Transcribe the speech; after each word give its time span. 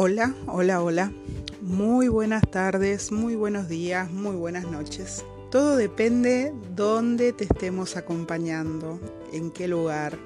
Hola, 0.00 0.32
hola, 0.46 0.80
hola. 0.80 1.12
Muy 1.60 2.06
buenas 2.06 2.48
tardes, 2.48 3.10
muy 3.10 3.34
buenos 3.34 3.68
días, 3.68 4.08
muy 4.12 4.36
buenas 4.36 4.64
noches. 4.70 5.24
Todo 5.50 5.76
depende 5.76 6.52
dónde 6.76 7.32
te 7.32 7.42
estemos 7.42 7.96
acompañando, 7.96 9.00
en 9.32 9.50
qué 9.50 9.66
lugar. 9.66 10.16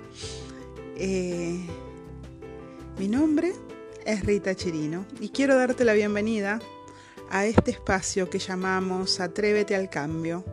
Eh, 0.99 1.59
mi 2.99 3.09
nombre 3.09 3.55
es 4.05 4.27
Rita 4.27 4.55
Chirino 4.55 5.07
y 5.21 5.31
quiero 5.31 5.57
darte 5.57 5.87
la 5.87 5.95
bienvenida 5.95 6.61
a 7.31 7.47
este 7.47 7.71
espacio 7.71 8.29
que 8.29 8.41
llamamos 8.41 9.21
Atrévete 9.21 9.75
al 9.75 9.89
Cambio. 9.89 10.45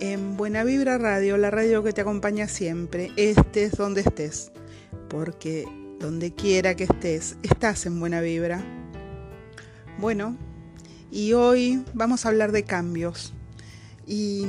En 0.00 0.38
Buena 0.38 0.64
Vibra 0.64 0.96
Radio, 0.96 1.36
la 1.36 1.50
radio 1.50 1.82
que 1.82 1.92
te 1.92 2.00
acompaña 2.00 2.48
siempre, 2.48 3.12
estés 3.18 3.72
donde 3.72 4.00
estés, 4.00 4.52
porque 5.10 5.66
donde 6.02 6.34
quiera 6.34 6.74
que 6.74 6.84
estés, 6.84 7.36
estás 7.44 7.86
en 7.86 7.98
buena 8.00 8.20
vibra. 8.20 8.62
Bueno, 9.98 10.36
y 11.12 11.32
hoy 11.32 11.84
vamos 11.94 12.26
a 12.26 12.28
hablar 12.28 12.50
de 12.50 12.64
cambios. 12.64 13.32
Y, 14.04 14.46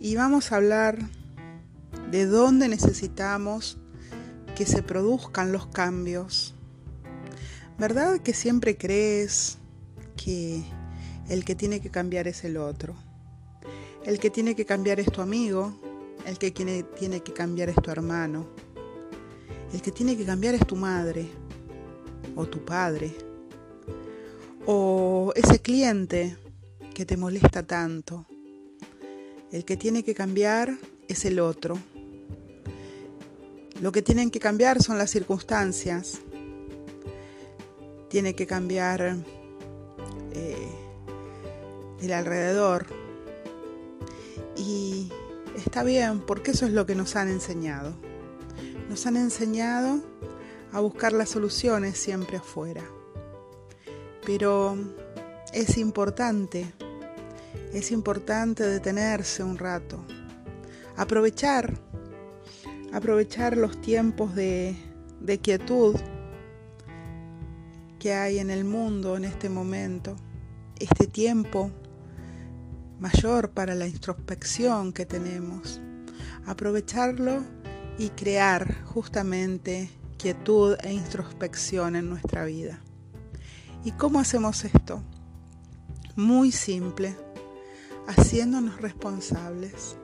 y 0.00 0.16
vamos 0.16 0.50
a 0.50 0.56
hablar 0.56 0.98
de 2.10 2.26
dónde 2.26 2.68
necesitamos 2.68 3.78
que 4.56 4.66
se 4.66 4.82
produzcan 4.82 5.52
los 5.52 5.68
cambios. 5.68 6.54
¿Verdad 7.78 8.18
que 8.20 8.34
siempre 8.34 8.76
crees 8.76 9.58
que 10.16 10.64
el 11.28 11.44
que 11.44 11.54
tiene 11.54 11.80
que 11.80 11.90
cambiar 11.90 12.26
es 12.26 12.42
el 12.42 12.56
otro? 12.56 12.96
El 14.04 14.18
que 14.18 14.30
tiene 14.30 14.56
que 14.56 14.66
cambiar 14.66 14.98
es 14.98 15.12
tu 15.12 15.20
amigo, 15.20 15.78
el 16.26 16.38
que 16.38 16.50
tiene, 16.50 16.82
tiene 16.82 17.20
que 17.20 17.32
cambiar 17.32 17.68
es 17.68 17.76
tu 17.76 17.90
hermano, 17.90 18.48
el 19.72 19.82
que 19.82 19.92
tiene 19.92 20.16
que 20.16 20.24
cambiar 20.24 20.54
es 20.54 20.66
tu 20.66 20.76
madre 20.76 21.26
o 22.34 22.46
tu 22.46 22.64
padre 22.64 23.14
o 24.66 25.32
ese 25.36 25.60
cliente 25.60 26.36
que 26.92 27.06
te 27.06 27.16
molesta 27.16 27.62
tanto. 27.62 28.26
El 29.52 29.64
que 29.64 29.76
tiene 29.76 30.02
que 30.02 30.14
cambiar 30.14 30.76
es 31.08 31.24
el 31.24 31.38
otro. 31.38 31.78
Lo 33.80 33.92
que 33.92 34.02
tienen 34.02 34.30
que 34.30 34.40
cambiar 34.40 34.82
son 34.82 34.98
las 34.98 35.10
circunstancias. 35.10 36.18
Tiene 38.08 38.34
que 38.34 38.46
cambiar 38.46 39.16
eh, 40.32 40.68
el 42.00 42.12
alrededor. 42.12 42.86
Y 44.56 45.12
está 45.54 45.84
bien, 45.84 46.20
porque 46.20 46.52
eso 46.52 46.66
es 46.66 46.72
lo 46.72 46.86
que 46.86 46.94
nos 46.94 47.14
han 47.14 47.28
enseñado. 47.28 47.94
Nos 48.88 49.06
han 49.06 49.16
enseñado 49.16 50.00
a 50.72 50.80
buscar 50.80 51.12
las 51.12 51.30
soluciones 51.30 51.98
siempre 51.98 52.36
afuera. 52.36 52.82
Pero 54.24 54.76
es 55.52 55.78
importante, 55.78 56.72
es 57.72 57.90
importante 57.90 58.64
detenerse 58.64 59.42
un 59.42 59.58
rato, 59.58 60.04
aprovechar, 60.96 61.78
aprovechar 62.92 63.56
los 63.56 63.80
tiempos 63.80 64.34
de, 64.34 64.76
de 65.20 65.38
quietud 65.38 65.96
que 67.98 68.12
hay 68.12 68.38
en 68.38 68.50
el 68.50 68.64
mundo 68.64 69.16
en 69.16 69.24
este 69.24 69.48
momento, 69.48 70.16
este 70.78 71.06
tiempo 71.06 71.70
mayor 73.00 73.50
para 73.50 73.74
la 73.74 73.86
introspección 73.86 74.92
que 74.92 75.06
tenemos, 75.06 75.80
aprovecharlo 76.46 77.42
y 77.98 78.10
crear 78.10 78.84
justamente 78.84 79.90
quietud 80.18 80.76
e 80.82 80.92
introspección 80.92 81.96
en 81.96 82.08
nuestra 82.08 82.44
vida. 82.44 82.80
¿Y 83.84 83.92
cómo 83.92 84.18
hacemos 84.20 84.64
esto? 84.64 85.02
Muy 86.16 86.52
simple, 86.52 87.16
haciéndonos 88.06 88.80
responsables. 88.80 89.96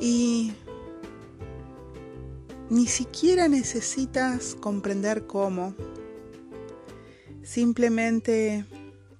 Y 0.00 0.52
ni 2.68 2.86
siquiera 2.86 3.48
necesitas 3.48 4.54
comprender 4.60 5.26
cómo. 5.26 5.74
Simplemente 7.42 8.64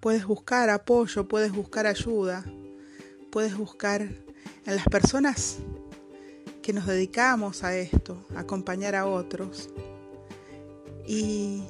puedes 0.00 0.25
buscar 0.27 0.71
apoyo, 0.71 1.27
puedes 1.27 1.53
buscar 1.53 1.87
ayuda, 1.87 2.44
puedes 3.31 3.56
buscar 3.56 4.03
en 4.03 4.77
las 4.77 4.84
personas 4.84 5.59
que 6.62 6.72
nos 6.72 6.87
dedicamos 6.87 7.65
a 7.65 7.75
esto, 7.76 8.25
a 8.34 8.41
acompañar 8.41 8.94
a 8.94 9.06
otros, 9.06 9.71
y, 11.06 11.65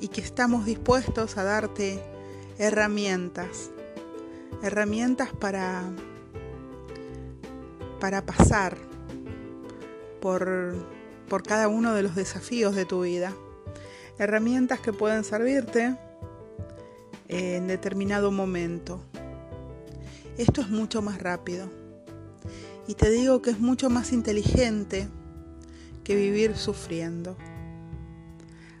y 0.00 0.08
que 0.08 0.20
estamos 0.20 0.64
dispuestos 0.64 1.36
a 1.36 1.44
darte 1.44 2.02
herramientas, 2.58 3.70
herramientas 4.62 5.30
para, 5.32 5.82
para 8.00 8.24
pasar 8.24 8.76
por, 10.20 10.74
por 11.28 11.42
cada 11.42 11.68
uno 11.68 11.94
de 11.94 12.02
los 12.02 12.14
desafíos 12.14 12.74
de 12.74 12.84
tu 12.84 13.02
vida, 13.02 13.32
herramientas 14.18 14.80
que 14.80 14.92
pueden 14.92 15.24
servirte 15.24 15.96
en 17.28 17.66
determinado 17.66 18.32
momento. 18.32 19.00
Esto 20.36 20.62
es 20.62 20.68
mucho 20.68 21.02
más 21.02 21.22
rápido 21.22 21.79
y 22.86 22.94
te 22.94 23.10
digo 23.10 23.42
que 23.42 23.50
es 23.50 23.60
mucho 23.60 23.90
más 23.90 24.12
inteligente 24.12 25.08
que 26.04 26.16
vivir 26.16 26.56
sufriendo. 26.56 27.36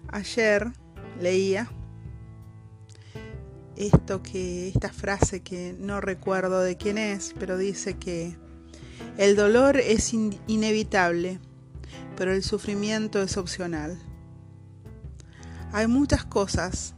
Ayer 0.08 0.72
leía 1.20 1.70
esto 3.76 4.22
que 4.22 4.68
esta 4.68 4.92
frase 4.92 5.40
que 5.40 5.74
no 5.78 6.00
recuerdo 6.00 6.60
de 6.60 6.76
quién 6.76 6.98
es, 6.98 7.34
pero 7.38 7.56
dice 7.56 7.94
que 7.94 8.36
el 9.16 9.36
dolor 9.36 9.76
es 9.76 10.12
inevitable, 10.12 11.38
pero 12.16 12.32
el 12.32 12.42
sufrimiento 12.42 13.22
es 13.22 13.36
opcional. 13.36 13.98
Hay 15.72 15.86
muchas 15.86 16.24
cosas 16.24 16.94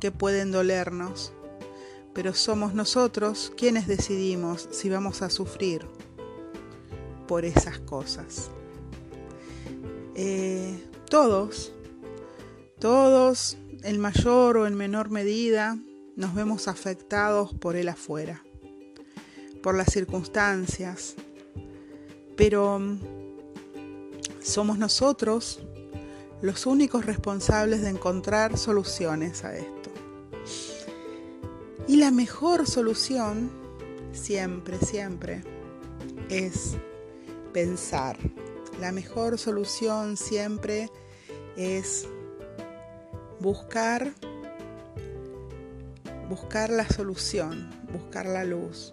que 0.00 0.10
pueden 0.10 0.50
dolernos, 0.50 1.32
pero 2.14 2.32
somos 2.32 2.74
nosotros 2.74 3.52
quienes 3.56 3.86
decidimos 3.86 4.68
si 4.72 4.88
vamos 4.88 5.22
a 5.22 5.30
sufrir 5.30 5.86
por 7.26 7.44
esas 7.44 7.78
cosas. 7.80 8.50
Eh, 10.14 10.78
todos, 11.08 11.72
todos, 12.78 13.56
en 13.82 13.98
mayor 13.98 14.56
o 14.56 14.66
en 14.66 14.74
menor 14.74 15.10
medida, 15.10 15.78
nos 16.16 16.34
vemos 16.34 16.68
afectados 16.68 17.52
por 17.54 17.76
el 17.76 17.88
afuera, 17.88 18.42
por 19.62 19.74
las 19.74 19.92
circunstancias, 19.92 21.14
pero 22.36 22.78
mm, 22.78 23.00
somos 24.40 24.78
nosotros 24.78 25.60
los 26.42 26.66
únicos 26.66 27.06
responsables 27.06 27.82
de 27.82 27.88
encontrar 27.88 28.58
soluciones 28.58 29.44
a 29.44 29.56
esto. 29.56 29.90
Y 31.88 31.96
la 31.96 32.10
mejor 32.10 32.66
solución, 32.66 33.50
siempre, 34.12 34.78
siempre, 34.78 35.42
es 36.28 36.76
pensar. 37.54 38.18
La 38.80 38.92
mejor 38.92 39.38
solución 39.38 40.18
siempre 40.18 40.90
es 41.56 42.06
buscar 43.40 44.12
buscar 46.28 46.70
la 46.70 46.88
solución, 46.88 47.70
buscar 47.92 48.26
la 48.26 48.44
luz. 48.44 48.92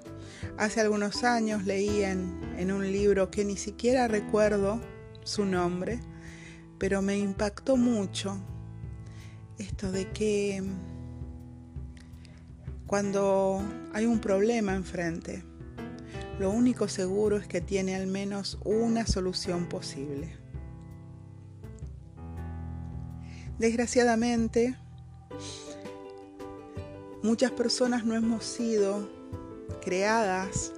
Hace 0.58 0.82
algunos 0.82 1.24
años 1.24 1.66
leí 1.66 2.04
en, 2.04 2.40
en, 2.58 2.72
un 2.72 2.92
libro 2.92 3.32
que 3.32 3.46
ni 3.46 3.58
siquiera 3.58 4.08
recuerdo 4.08 4.80
su 5.24 5.46
nombre, 5.46 6.00
pero 6.78 7.02
me 7.02 7.18
impactó 7.18 7.78
mucho 7.78 8.38
esto 9.58 9.92
de 9.92 10.12
que 10.12 10.62
cuando 12.86 13.64
hay 13.94 14.06
un 14.06 14.20
problema 14.20 14.76
enfrente, 14.76 15.44
lo 16.42 16.50
único 16.50 16.88
seguro 16.88 17.38
es 17.38 17.48
que 17.48 17.62
tiene 17.62 17.96
al 17.96 18.08
menos 18.08 18.58
una 18.66 19.06
solución 19.06 19.70
posible. 19.70 20.36
Desgraciadamente, 23.60 24.76
muchas 27.22 27.52
personas 27.52 28.06
no 28.06 28.16
hemos 28.16 28.44
sido 28.44 29.08
creadas 29.84 30.74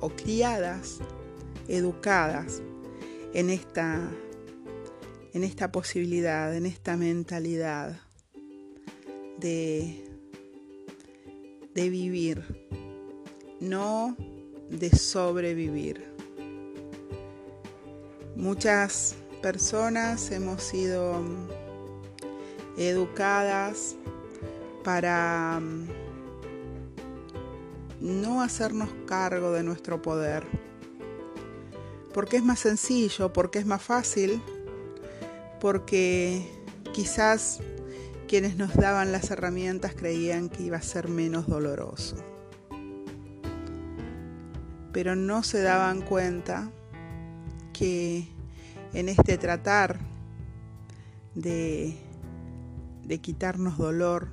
o 0.00 0.08
criadas, 0.08 1.00
educadas 1.68 2.62
en 3.34 3.50
esta, 3.50 4.10
en 5.34 5.44
esta 5.44 5.70
posibilidad, 5.70 6.56
en 6.56 6.64
esta 6.64 6.96
mentalidad 6.96 8.00
de, 9.36 10.02
de 11.74 11.90
vivir, 11.90 12.42
no 13.60 14.16
de 14.70 14.90
sobrevivir. 14.96 16.04
Muchas 18.36 19.16
personas 19.42 20.30
hemos 20.30 20.62
sido 20.62 21.22
educadas 22.76 23.96
para 24.82 25.60
mm, 25.60 25.88
no 28.00 28.42
hacernos 28.42 28.88
cargo 29.06 29.52
de 29.52 29.62
nuestro 29.62 30.00
poder. 30.00 30.44
Porque 32.14 32.38
es 32.38 32.44
más 32.44 32.60
sencillo, 32.60 33.32
porque 33.32 33.58
es 33.58 33.66
más 33.66 33.82
fácil, 33.82 34.42
porque 35.60 36.44
quizás 36.92 37.60
quienes 38.26 38.56
nos 38.56 38.74
daban 38.74 39.12
las 39.12 39.30
herramientas 39.30 39.94
creían 39.94 40.48
que 40.48 40.62
iba 40.62 40.78
a 40.78 40.82
ser 40.82 41.08
menos 41.08 41.46
doloroso. 41.46 42.16
Pero 44.92 45.16
no 45.16 45.42
se 45.42 45.62
daban 45.62 46.02
cuenta 46.02 46.70
que 47.72 48.28
en 48.92 49.08
este 49.08 49.38
tratar 49.38 50.00
de, 51.34 51.96
de 53.04 53.18
quitarnos 53.18 53.78
dolor, 53.78 54.28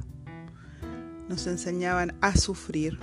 nos 1.29 1.45
enseñaban 1.45 2.17
a 2.21 2.35
sufrir. 2.35 2.99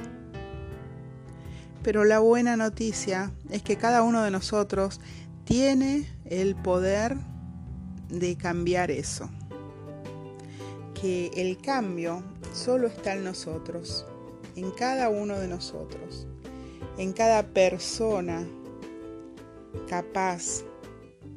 Pero 1.82 2.04
la 2.04 2.18
buena 2.18 2.56
noticia 2.56 3.32
es 3.50 3.62
que 3.62 3.76
cada 3.76 4.02
uno 4.02 4.22
de 4.22 4.30
nosotros 4.30 5.00
tiene 5.44 6.08
el 6.24 6.56
poder 6.56 7.16
de 8.08 8.36
cambiar 8.36 8.90
eso 8.90 9.28
que 11.04 11.30
el 11.36 11.58
cambio 11.58 12.22
solo 12.54 12.86
está 12.86 13.12
en 13.12 13.24
nosotros, 13.24 14.06
en 14.56 14.70
cada 14.70 15.10
uno 15.10 15.38
de 15.38 15.48
nosotros, 15.48 16.26
en 16.98 17.12
cada 17.12 17.42
persona 17.42 18.46
capaz 19.88 20.64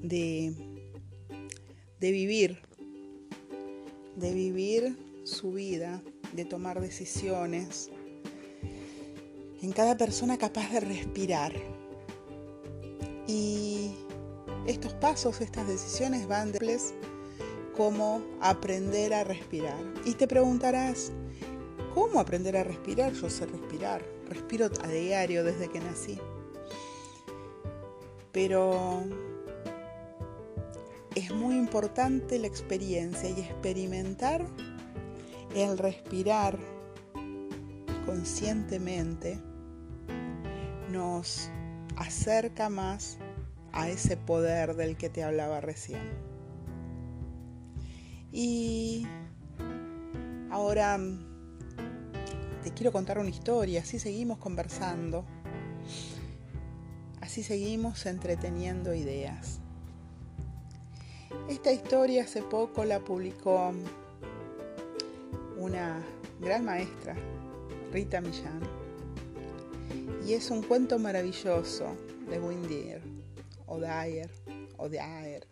de, 0.01 0.53
de 1.99 2.11
vivir, 2.11 2.59
de 4.15 4.33
vivir 4.33 4.97
su 5.23 5.51
vida, 5.53 6.01
de 6.33 6.45
tomar 6.45 6.79
decisiones, 6.79 7.89
en 9.61 9.71
cada 9.71 9.97
persona 9.97 10.37
capaz 10.37 10.71
de 10.71 10.79
respirar. 10.79 11.53
Y 13.27 13.91
estos 14.67 14.93
pasos, 14.93 15.41
estas 15.41 15.67
decisiones 15.67 16.27
van 16.27 16.51
de 16.51 16.59
cómo 17.75 18.21
aprender 18.41 19.13
a 19.13 19.23
respirar. 19.23 19.77
Y 20.05 20.13
te 20.13 20.27
preguntarás, 20.27 21.11
¿cómo 21.97 22.19
aprender 22.19 22.55
a 22.57 22.63
respirar? 22.63 23.11
Yo 23.13 23.27
sé 23.27 23.47
respirar, 23.47 24.05
respiro 24.29 24.69
a 24.83 24.87
diario 24.87 25.43
desde 25.43 25.67
que 25.67 25.79
nací. 25.79 26.19
Pero 28.31 29.01
es 31.15 31.33
muy 31.33 31.55
importante 31.55 32.37
la 32.37 32.45
experiencia 32.45 33.31
y 33.31 33.41
experimentar 33.41 34.45
el 35.55 35.75
respirar 35.79 36.59
conscientemente 38.05 39.39
nos 40.91 41.49
acerca 41.95 42.69
más 42.69 43.17
a 43.71 43.89
ese 43.89 44.17
poder 44.17 44.75
del 44.75 44.97
que 44.97 45.09
te 45.09 45.23
hablaba 45.23 45.61
recién. 45.61 46.11
Y 48.31 49.07
ahora 50.51 50.99
quiero 52.77 52.91
contar 52.91 53.17
una 53.17 53.29
historia, 53.29 53.81
así 53.81 53.97
seguimos 53.97 54.37
conversando, 54.37 55.25
así 57.21 57.41
seguimos 57.41 58.05
entreteniendo 58.05 58.93
ideas. 58.93 59.59
Esta 61.49 61.71
historia 61.71 62.23
hace 62.23 62.43
poco 62.43 62.85
la 62.85 62.99
publicó 62.99 63.73
una 65.57 66.05
gran 66.39 66.65
maestra, 66.65 67.15
Rita 67.91 68.21
Millán, 68.21 68.61
y 70.27 70.33
es 70.33 70.51
un 70.51 70.61
cuento 70.61 70.99
maravilloso 70.99 71.97
de 72.29 72.39
Windir, 72.39 73.01
o 73.65 73.79
Dyer, 73.79 74.29
o 74.77 74.87
Dyer, 74.87 75.47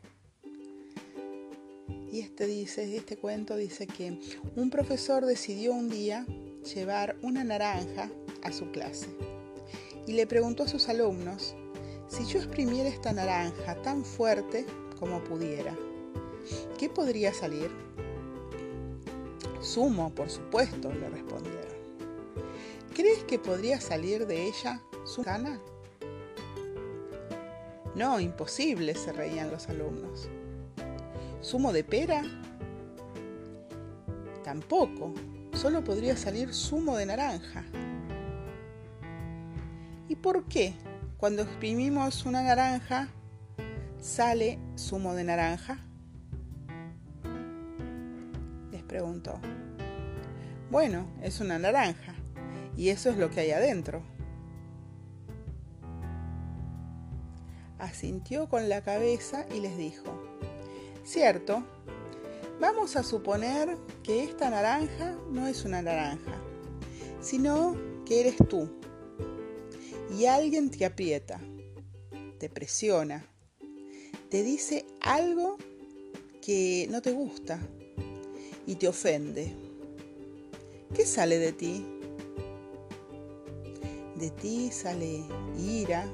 y 2.12 2.19
este 2.19 2.45
dice, 2.45 2.95
este 2.95 3.18
cuento 3.18 3.57
dice 3.57 3.88
que 3.88 4.19
un 4.56 4.69
profesor 4.69 5.25
decidió 5.25 5.74
un 5.74 5.89
día 5.89 6.25
llevar 6.66 7.16
una 7.22 7.44
naranja 7.44 8.10
a 8.44 8.52
su 8.52 8.72
clase 8.72 9.08
y 10.08 10.14
le 10.14 10.28
preguntó 10.28 10.64
a 10.64 10.68
sus 10.68 10.90
alumnos 10.90 11.56
si 12.08 12.26
yo 12.26 12.40
exprimiera 12.40 12.90
esta 12.90 13.12
naranja 13.14 13.82
tan 13.82 14.04
fuerte 14.06 14.66
como 15.00 15.24
pudiera, 15.24 15.76
¿qué 16.78 16.90
podría 16.90 17.34
salir? 17.34 17.70
Sumo, 19.62 20.14
por 20.14 20.30
supuesto, 20.30 20.94
le 20.94 21.10
respondieron. 21.10 21.76
¿Crees 22.94 23.24
que 23.24 23.40
podría 23.40 23.82
salir 23.82 24.28
de 24.28 24.48
ella 24.48 24.82
su 25.04 25.24
cana? 25.24 25.60
No, 27.96 28.20
imposible, 28.20 28.94
se 28.94 29.12
reían 29.12 29.50
los 29.50 29.68
alumnos. 29.68 30.30
¿Zumo 31.44 31.74
de 31.74 31.84
pera? 31.84 32.24
Tampoco. 34.44 35.14
Solo 35.56 35.86
podría 35.86 36.18
salir 36.18 36.54
zumo 36.54 36.98
de 36.98 37.06
naranja. 37.06 37.63
¿Y 40.10 40.16
por 40.18 40.46
qué 40.50 40.74
cuando 41.16 41.44
exprimimos 41.44 42.25
una 42.25 42.44
naranja 42.44 43.07
sale 44.02 44.60
zumo 44.78 45.16
de 45.16 45.24
naranja? 45.24 45.80
Les 48.69 48.84
preguntó. 48.84 49.40
Bueno, 50.69 51.07
es 51.22 51.40
una 51.40 51.58
naranja 51.58 52.13
y 52.75 52.90
eso 52.90 53.10
es 53.10 53.18
lo 53.18 53.31
que 53.31 53.40
hay 53.40 53.51
adentro. 53.51 54.04
Asintió 57.80 58.50
con 58.50 58.68
la 58.68 58.81
cabeza 58.81 59.46
y 59.56 59.62
les 59.62 59.78
dijo, 59.78 60.22
Cierto, 61.06 61.63
vamos 62.60 62.96
a 62.96 63.04
suponer 63.04 63.78
que 64.04 64.24
esta 64.24 64.50
naranja 64.50 65.18
no 65.31 65.48
es 65.48 65.66
una 65.66 65.81
naranja, 65.81 66.42
sino 67.22 67.75
que 68.06 68.22
eres 68.22 68.38
tú. 68.50 68.69
Y 70.18 70.25
alguien 70.25 70.69
te 70.69 70.86
aprieta, 70.86 71.40
te 72.40 72.50
presiona, 72.50 73.25
te 74.30 74.44
dice 74.44 74.86
algo 75.01 75.58
que 76.41 76.88
no 76.89 77.01
te 77.01 77.12
gusta 77.12 77.60
y 78.65 78.75
te 78.75 78.88
ofende. 78.88 79.53
¿Qué 80.94 81.06
sale 81.06 81.39
de 81.39 81.51
ti? 81.51 81.86
De 84.15 84.30
ti 84.30 84.70
sale 84.72 85.25
ira, 85.58 86.08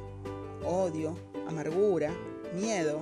odio, 0.66 1.16
amargura, 1.48 2.12
miedo, 2.56 3.02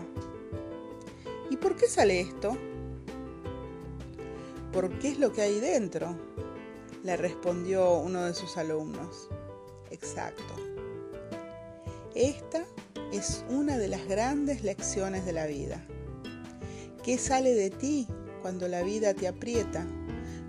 ¿Y 1.50 1.58
por 1.58 1.76
qué 1.76 1.88
sale 1.88 2.22
esto? 2.22 2.56
Porque 4.72 5.10
es 5.10 5.20
lo 5.20 5.34
que 5.34 5.42
hay 5.42 5.60
dentro, 5.60 6.16
le 7.04 7.18
respondió 7.18 7.98
uno 7.98 8.24
de 8.26 8.34
sus 8.34 8.58
alumnos. 8.58 9.30
Exacto. 9.90 10.54
Esta 12.14 12.66
es 13.12 13.44
una 13.50 13.78
de 13.78 13.88
las 13.88 14.06
grandes 14.08 14.64
lecciones 14.64 15.26
de 15.26 15.34
la 15.34 15.48
vida. 15.48 15.84
¿Qué 17.04 17.18
sale 17.18 17.54
de 17.54 17.70
ti 17.70 18.08
cuando 18.42 18.68
la 18.68 18.84
vida 18.84 19.14
te 19.14 19.28
aprieta, 19.28 19.88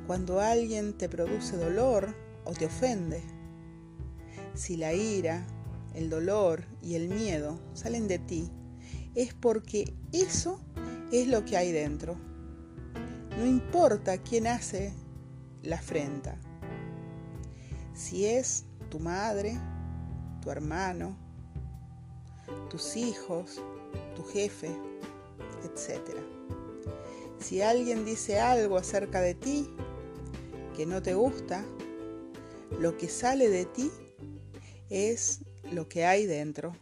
cuando 0.07 0.41
alguien 0.41 0.93
te 0.97 1.09
produce 1.09 1.57
dolor 1.57 2.15
o 2.45 2.53
te 2.53 2.67
ofende? 2.67 3.23
Si 4.55 4.77
la 4.77 4.93
ira, 4.93 5.47
el 5.95 6.11
dolor 6.11 6.65
y 6.83 6.97
el 6.97 7.09
miedo 7.09 7.59
salen 7.73 8.09
de 8.09 8.19
ti, 8.19 8.51
es 9.15 9.33
porque 9.33 9.95
eso 10.13 10.61
es 11.13 11.29
lo 11.29 11.45
que 11.45 11.57
hay 11.57 11.73
dentro. 11.73 12.30
No 13.41 13.47
importa 13.47 14.19
quién 14.19 14.47
hace 14.47 14.93
la 15.63 15.77
afrenta. 15.77 16.37
Si 17.95 18.27
es 18.27 18.67
tu 18.91 18.99
madre, 18.99 19.59
tu 20.43 20.51
hermano, 20.51 21.17
tus 22.69 22.99
hijos, 22.99 23.63
tu 24.15 24.25
jefe, 24.25 24.69
etc. 25.65 26.19
Si 27.39 27.63
alguien 27.63 28.05
dice 28.05 28.39
algo 28.39 28.77
acerca 28.77 29.23
de 29.23 29.33
ti 29.33 29.71
que 30.77 30.85
no 30.85 31.01
te 31.01 31.15
gusta, 31.15 31.65
lo 32.79 32.99
que 32.99 33.09
sale 33.09 33.49
de 33.49 33.65
ti 33.65 33.91
es 34.91 35.41
lo 35.73 35.89
que 35.89 36.05
hay 36.05 36.27
dentro. 36.27 36.77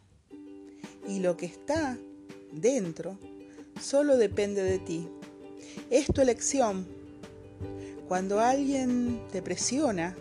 Y 1.06 1.20
lo 1.20 1.36
que 1.36 1.46
está 1.46 1.96
dentro 2.50 3.16
solo 3.80 4.16
depende 4.16 4.64
de 4.64 4.80
ti. 4.80 5.08
Es 5.90 6.06
tu 6.06 6.20
elección. 6.20 6.86
Cuando 8.08 8.40
alguien 8.40 9.20
te 9.32 9.42
presiona 9.42 10.16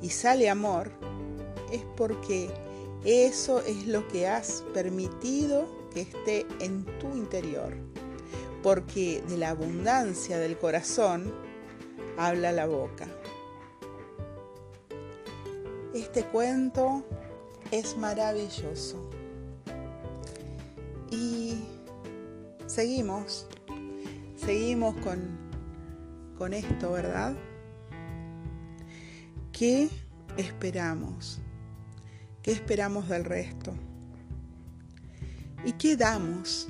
y 0.00 0.10
sale 0.10 0.48
amor, 0.48 0.90
es 1.72 1.82
porque 1.96 2.50
eso 3.04 3.60
es 3.60 3.86
lo 3.86 4.06
que 4.08 4.28
has 4.28 4.62
permitido 4.74 5.66
que 5.92 6.02
esté 6.02 6.46
en 6.60 6.84
tu 6.98 7.08
interior. 7.16 7.74
porque 8.62 9.22
de 9.28 9.38
la 9.38 9.50
abundancia 9.50 10.38
del 10.38 10.58
corazón 10.58 11.32
habla 12.18 12.52
la 12.52 12.66
boca. 12.66 13.08
Este 15.94 16.24
cuento 16.24 17.02
es 17.70 17.96
maravilloso. 17.96 19.08
Y 21.10 21.58
seguimos, 22.66 23.46
seguimos 24.44 24.96
con, 24.96 25.20
con 26.38 26.54
esto, 26.54 26.92
¿verdad? 26.92 27.36
¿Qué 29.52 29.90
esperamos? 30.36 31.40
¿Qué 32.42 32.52
esperamos 32.52 33.08
del 33.08 33.24
resto? 33.24 33.74
¿Y 35.64 35.72
qué 35.72 35.96
damos? 35.96 36.68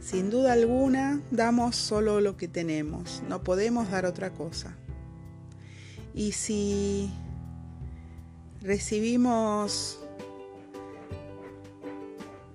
Sin 0.00 0.30
duda 0.30 0.52
alguna, 0.52 1.22
damos 1.30 1.76
solo 1.76 2.20
lo 2.20 2.36
que 2.36 2.48
tenemos, 2.48 3.22
no 3.28 3.42
podemos 3.42 3.90
dar 3.90 4.04
otra 4.04 4.30
cosa. 4.32 4.76
Y 6.14 6.32
si 6.32 7.10
recibimos 8.60 10.00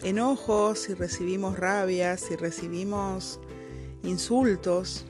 enojos, 0.04 0.80
si 0.80 0.94
recibimos 0.94 1.58
rabia, 1.58 2.18
si 2.18 2.36
recibimos 2.36 3.40
insultos 4.06 5.06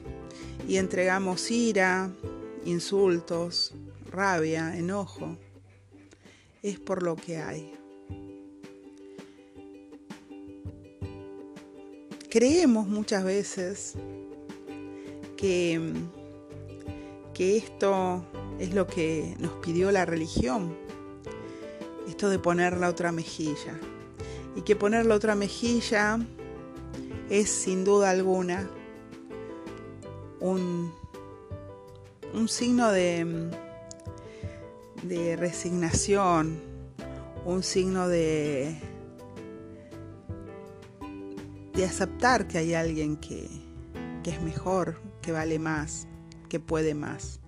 y 0.67 0.77
entregamos 0.77 1.51
ira, 1.51 2.11
insultos, 2.65 3.73
rabia, 4.09 4.75
enojo, 4.77 5.37
es 6.61 6.79
por 6.79 7.03
lo 7.03 7.15
que 7.15 7.37
hay. 7.37 7.73
Creemos 12.29 12.87
muchas 12.87 13.23
veces 13.23 13.93
que, 15.37 15.93
que 17.33 17.57
esto 17.57 18.25
es 18.59 18.73
lo 18.73 18.87
que 18.87 19.35
nos 19.39 19.53
pidió 19.63 19.91
la 19.91 20.05
religión, 20.05 20.75
esto 22.07 22.29
de 22.29 22.39
poner 22.39 22.77
la 22.77 22.89
otra 22.89 23.11
mejilla. 23.11 23.79
Y 24.55 24.61
que 24.61 24.75
poner 24.75 25.05
la 25.05 25.15
otra 25.15 25.35
mejilla 25.35 26.17
es 27.29 27.49
sin 27.49 27.83
duda 27.83 28.09
alguna 28.09 28.69
un, 30.39 30.93
un 32.33 32.47
signo 32.47 32.91
de, 32.91 33.49
de 35.03 35.35
resignación, 35.35 36.59
un 37.45 37.63
signo 37.63 38.07
de, 38.07 38.75
de 41.73 41.85
aceptar 41.85 42.47
que 42.47 42.57
hay 42.57 42.73
alguien 42.73 43.17
que, 43.17 43.49
que 44.23 44.31
es 44.31 44.41
mejor, 44.41 44.99
que 45.21 45.31
vale 45.31 45.59
más, 45.59 46.07
que 46.49 46.59
puede 46.59 46.95
más. 46.95 47.39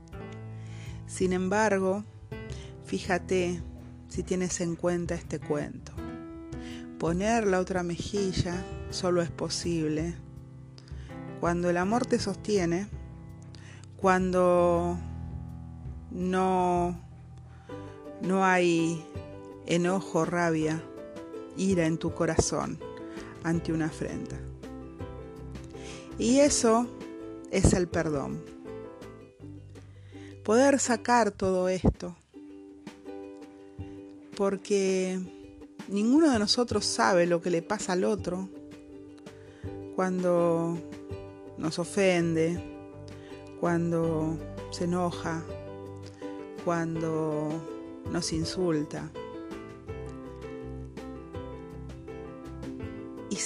Sin 1.07 1.33
embargo, 1.33 2.03
fíjate 2.85 3.61
si 4.07 4.23
tienes 4.23 4.61
en 4.61 4.75
cuenta 4.75 5.15
este 5.15 5.39
cuento. 5.39 5.93
Poner 6.99 7.45
la 7.45 7.59
otra 7.59 7.83
mejilla 7.83 8.65
solo 8.89 9.21
es 9.21 9.29
posible 9.29 10.15
cuando 11.47 11.69
el 11.69 11.77
amor 11.77 12.05
te 12.05 12.19
sostiene, 12.19 12.89
cuando 13.95 14.97
no, 16.11 16.99
no 18.21 18.43
hay 18.43 19.01
enojo, 19.65 20.25
rabia, 20.25 20.83
ira 21.55 21.85
en 21.85 21.99
tu 21.99 22.13
corazón 22.13 22.77
ante 23.43 23.71
una 23.71 23.85
afrenta. 23.85 24.35
Y 26.19 26.39
eso 26.39 26.85
es 27.49 27.71
el 27.71 27.87
perdón. 27.87 28.43
Poder 30.43 30.79
sacar 30.79 31.31
todo 31.31 31.69
esto. 31.69 32.13
Porque 34.35 35.17
ninguno 35.87 36.29
de 36.29 36.39
nosotros 36.39 36.83
sabe 36.83 37.25
lo 37.25 37.41
que 37.41 37.51
le 37.51 37.61
pasa 37.61 37.93
al 37.93 38.03
otro 38.03 38.49
cuando 39.95 40.77
nos 41.57 41.79
ofende, 41.79 42.61
cuando 43.59 44.37
se 44.71 44.85
enoja, 44.85 45.43
cuando 46.63 47.49
nos 48.11 48.33
insulta. 48.33 49.09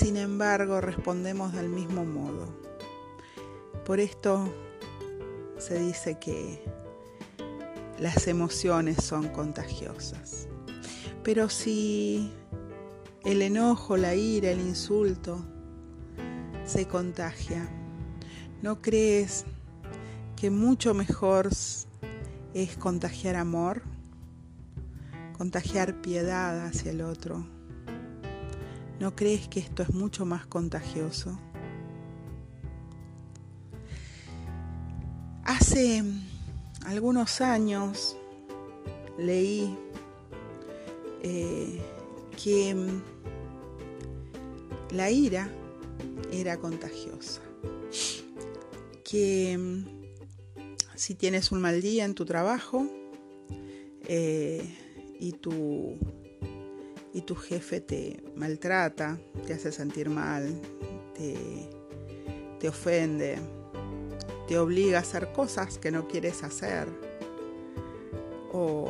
sin 0.02 0.18
embargo 0.18 0.82
respondemos 0.82 1.54
del 1.54 1.70
mismo 1.70 2.06
modo. 2.06 2.48
Por 3.86 4.00
esto 4.00 4.52
se 5.58 5.80
dice 5.80 6.18
que 6.18 6.64
las 8.00 8.28
emociones 8.28 9.04
son 9.04 9.28
contagiosas. 9.30 10.48
Pero 11.24 11.50
si 11.50 12.32
el 13.24 13.42
enojo, 13.44 13.96
la 13.96 14.16
ira, 14.16 14.50
el 14.50 14.62
insulto 14.62 15.40
se 16.66 16.88
contagia, 16.88 17.70
¿no 18.62 18.82
crees 18.82 19.46
que 20.36 20.50
mucho 20.50 20.94
mejor 20.94 21.50
es 22.54 22.78
contagiar 22.78 23.36
amor? 23.36 23.84
Contagiar 25.38 26.02
piedad 26.02 26.66
hacia 26.66 26.92
el 26.92 27.02
otro 27.02 27.46
¿No 29.02 29.16
crees 29.16 29.48
que 29.48 29.60
esto 29.60 29.82
es 29.82 29.96
mucho 29.96 30.28
más 30.28 30.46
contagioso? 30.46 31.36
Hace 35.44 36.04
algunos 36.86 37.42
años 37.42 38.16
leí 39.18 39.76
eh, 41.24 41.82
que 42.44 42.76
la 44.92 45.10
ira 45.10 45.50
era 46.32 46.58
contagiosa, 46.58 47.42
que 49.12 49.60
si 50.96 51.16
tienes 51.16 51.52
un 51.52 51.60
mal 51.60 51.82
día 51.82 52.06
en 52.06 52.16
tu 52.16 52.24
trabajo 52.24 52.88
eh, 54.08 54.64
y 55.20 55.34
tu 55.34 55.98
y 57.14 57.24
tu 57.24 57.36
jefe 57.36 57.82
te 57.82 58.24
maltrata, 58.38 59.20
te 59.46 59.54
hace 59.54 59.74
sentir 59.74 60.10
mal, 60.10 60.62
te, 61.14 62.70
ofende, 62.70 63.38
te 64.48 64.58
obliga 64.58 65.00
a 65.00 65.02
hacer 65.02 65.34
cosas 65.34 65.78
que 65.78 65.92
no 65.92 66.08
quieres 66.08 66.42
hacer 66.44 66.88
o, 68.54 68.90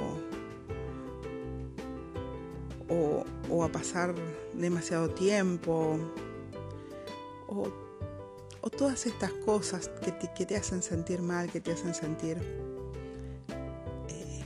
o, 3.49 3.63
a 3.63 3.71
pasar 3.71 4.13
demasiado 4.53 5.09
tiempo 5.09 5.97
o, 7.47 7.90
todas 8.69 9.05
estas 9.05 9.31
cosas 9.45 9.89
que 10.35 10.45
te, 10.45 10.55
hacen 10.55 10.81
sentir 10.81 11.21
mal, 11.21 11.51
que 11.51 11.61
te 11.61 11.71
hacen 11.71 11.93
sentir 11.93 12.37
eh, 14.07 14.45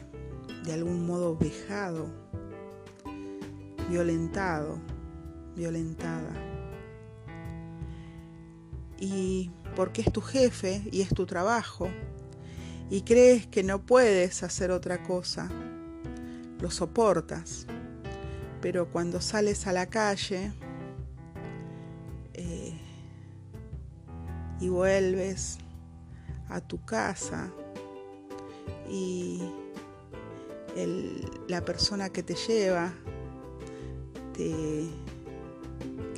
de 0.64 0.74
algún 0.74 1.06
modo 1.06 1.36
vejado 1.36 2.26
violentado, 3.90 4.80
violentada. 5.56 6.34
Y 9.00 9.52
porque 9.76 10.02
es 10.02 10.12
tu 10.12 10.22
jefe 10.22 10.82
y 10.92 11.02
es 11.02 11.10
tu 11.10 11.26
trabajo 11.26 11.90
y 12.90 13.02
crees 13.02 13.48
que 13.48 13.64
no 13.64 13.86
puedes 13.86 14.44
hacer 14.44 14.72
otra 14.72 15.04
cosa, 15.04 15.50
lo 16.60 16.72
soportas. 16.72 17.68
Pero 18.62 18.90
cuando 18.90 19.22
sales 19.22 19.68
a 19.68 19.74
la 19.74 19.88
calle 19.88 20.54
y 24.60 24.70
vuelves 24.70 25.58
a 26.50 26.62
tu 26.62 26.84
casa 26.86 27.52
y 28.90 29.42
la 31.48 31.64
persona 31.64 32.10
que 32.10 32.24
te 32.24 32.36
lleva 32.36 32.94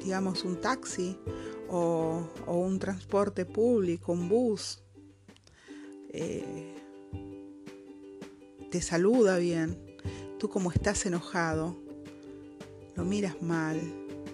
digamos, 0.08 0.46
un 0.46 0.62
taxi 0.62 1.18
o, 1.70 2.26
un 2.48 2.80
transporte 2.80 3.46
público, 3.46 4.14
un 4.14 4.30
bus, 4.30 4.82
eh, 6.14 6.74
te 8.72 8.82
saluda 8.82 9.38
bien, 9.38 9.78
tú 10.40 10.48
como 10.48 10.72
estás 10.72 11.06
enojado, 11.06 11.76
lo 12.96 13.04
miras 13.04 13.42
mal, 13.42 13.82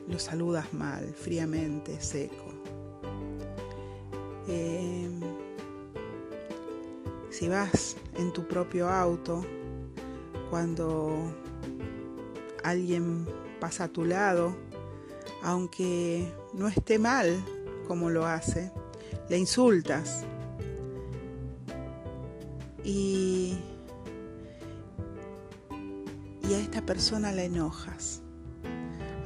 lo 0.08 0.20
saludas 0.20 0.74
mal, 0.76 1.16
fríamente, 1.16 2.00
seco. 2.00 2.43
Eh, 4.48 5.10
si 7.30 7.48
vas 7.48 7.98
en 8.18 8.32
tu 8.32 8.48
propio 8.48 8.90
auto, 8.90 9.44
cuando 10.50 11.34
alguien 12.64 13.26
pasa 13.60 13.86
a 13.86 13.88
tu 13.88 14.06
lado, 14.06 14.56
aunque 15.42 16.32
no 16.54 16.68
esté 16.68 17.00
mal, 17.00 17.44
como 17.88 18.10
lo 18.10 18.26
hace, 18.26 18.72
le 19.30 19.38
insultas. 19.38 20.26
Y, 22.84 23.58
y 26.48 26.54
a 26.54 26.60
esta 26.60 26.82
persona 26.82 27.32
la 27.32 27.44
enojas, 27.46 28.22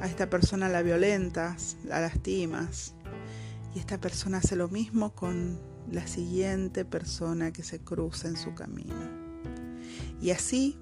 a 0.00 0.06
esta 0.06 0.30
persona 0.30 0.68
la 0.68 0.82
violentas, 0.82 1.76
la 1.84 2.00
lastimas 2.00 2.94
y 3.74 3.78
esta 3.78 3.98
persona 3.98 4.38
hace 4.38 4.56
lo 4.56 4.68
mismo 4.68 5.14
con 5.14 5.58
la 5.90 6.06
siguiente 6.06 6.84
persona 6.84 7.52
que 7.52 7.62
se 7.62 7.80
cruza 7.80 8.28
en 8.28 8.36
su 8.36 8.54
camino. 8.54 8.94
Y 10.20 10.30
así 10.30 10.76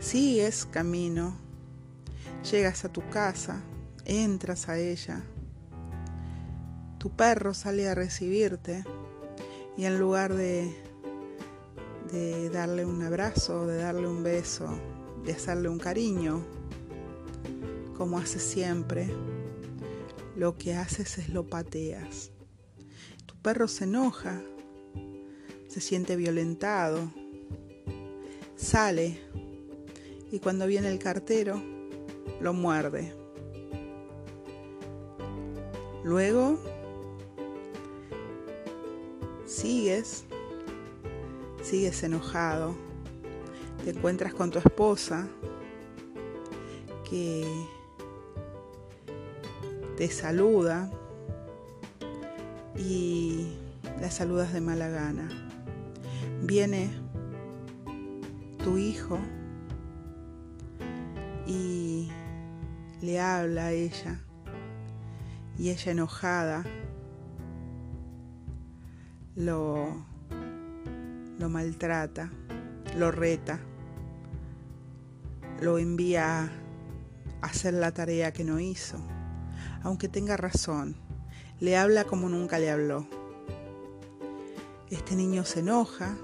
sigues 0.00 0.66
camino, 0.66 1.36
llegas 2.50 2.84
a 2.84 2.92
tu 2.92 3.08
casa, 3.08 3.62
entras 4.04 4.68
a 4.68 4.78
ella, 4.78 5.22
tu 6.98 7.10
perro 7.10 7.54
sale 7.54 7.88
a 7.88 7.94
recibirte 7.94 8.84
y 9.76 9.84
en 9.84 9.98
lugar 9.98 10.34
de, 10.34 10.72
de 12.12 12.50
darle 12.50 12.84
un 12.84 13.02
abrazo, 13.02 13.66
de 13.66 13.78
darle 13.78 14.06
un 14.06 14.22
beso, 14.22 14.68
de 15.24 15.32
hacerle 15.32 15.68
un 15.68 15.78
cariño, 15.78 16.44
como 17.96 18.18
hace 18.18 18.38
siempre, 18.38 19.08
lo 20.36 20.56
que 20.56 20.74
haces 20.74 21.18
es 21.18 21.28
lo 21.28 21.46
pateas. 21.46 22.30
Tu 23.26 23.34
perro 23.36 23.68
se 23.68 23.84
enoja, 23.84 24.42
se 25.68 25.80
siente 25.80 26.16
violentado, 26.16 27.10
sale 28.56 29.18
y 30.30 30.38
cuando 30.38 30.66
viene 30.66 30.88
el 30.88 30.98
cartero 30.98 31.62
lo 32.40 32.52
muerde. 32.54 33.14
Luego 36.04 36.58
sigues, 39.46 40.24
sigues 41.62 42.02
enojado, 42.02 42.74
te 43.84 43.90
encuentras 43.90 44.34
con 44.34 44.50
tu 44.50 44.58
esposa 44.58 45.28
que 47.08 47.46
te 50.02 50.10
saluda 50.10 50.90
y 52.76 53.52
la 54.00 54.10
saludas 54.10 54.52
de 54.52 54.60
mala 54.60 54.88
gana. 54.88 55.28
Viene 56.42 56.90
tu 58.64 58.78
hijo 58.78 59.20
y 61.46 62.10
le 63.00 63.20
habla 63.20 63.66
a 63.66 63.70
ella 63.70 64.18
y 65.56 65.70
ella 65.70 65.92
enojada 65.92 66.64
lo, 69.36 70.04
lo 71.38 71.48
maltrata, 71.48 72.32
lo 72.98 73.12
reta, 73.12 73.60
lo 75.60 75.78
envía 75.78 76.50
a 77.40 77.46
hacer 77.46 77.74
la 77.74 77.92
tarea 77.92 78.32
que 78.32 78.42
no 78.42 78.58
hizo, 78.58 78.98
aunque 79.82 80.08
tenga 80.08 80.36
razón, 80.36 80.96
le 81.60 81.76
habla 81.76 82.04
como 82.04 82.28
nunca 82.28 82.58
le 82.58 82.70
habló. 82.70 83.06
Este 84.90 85.14
niño 85.14 85.44
se 85.44 85.60
enoja, 85.60 86.16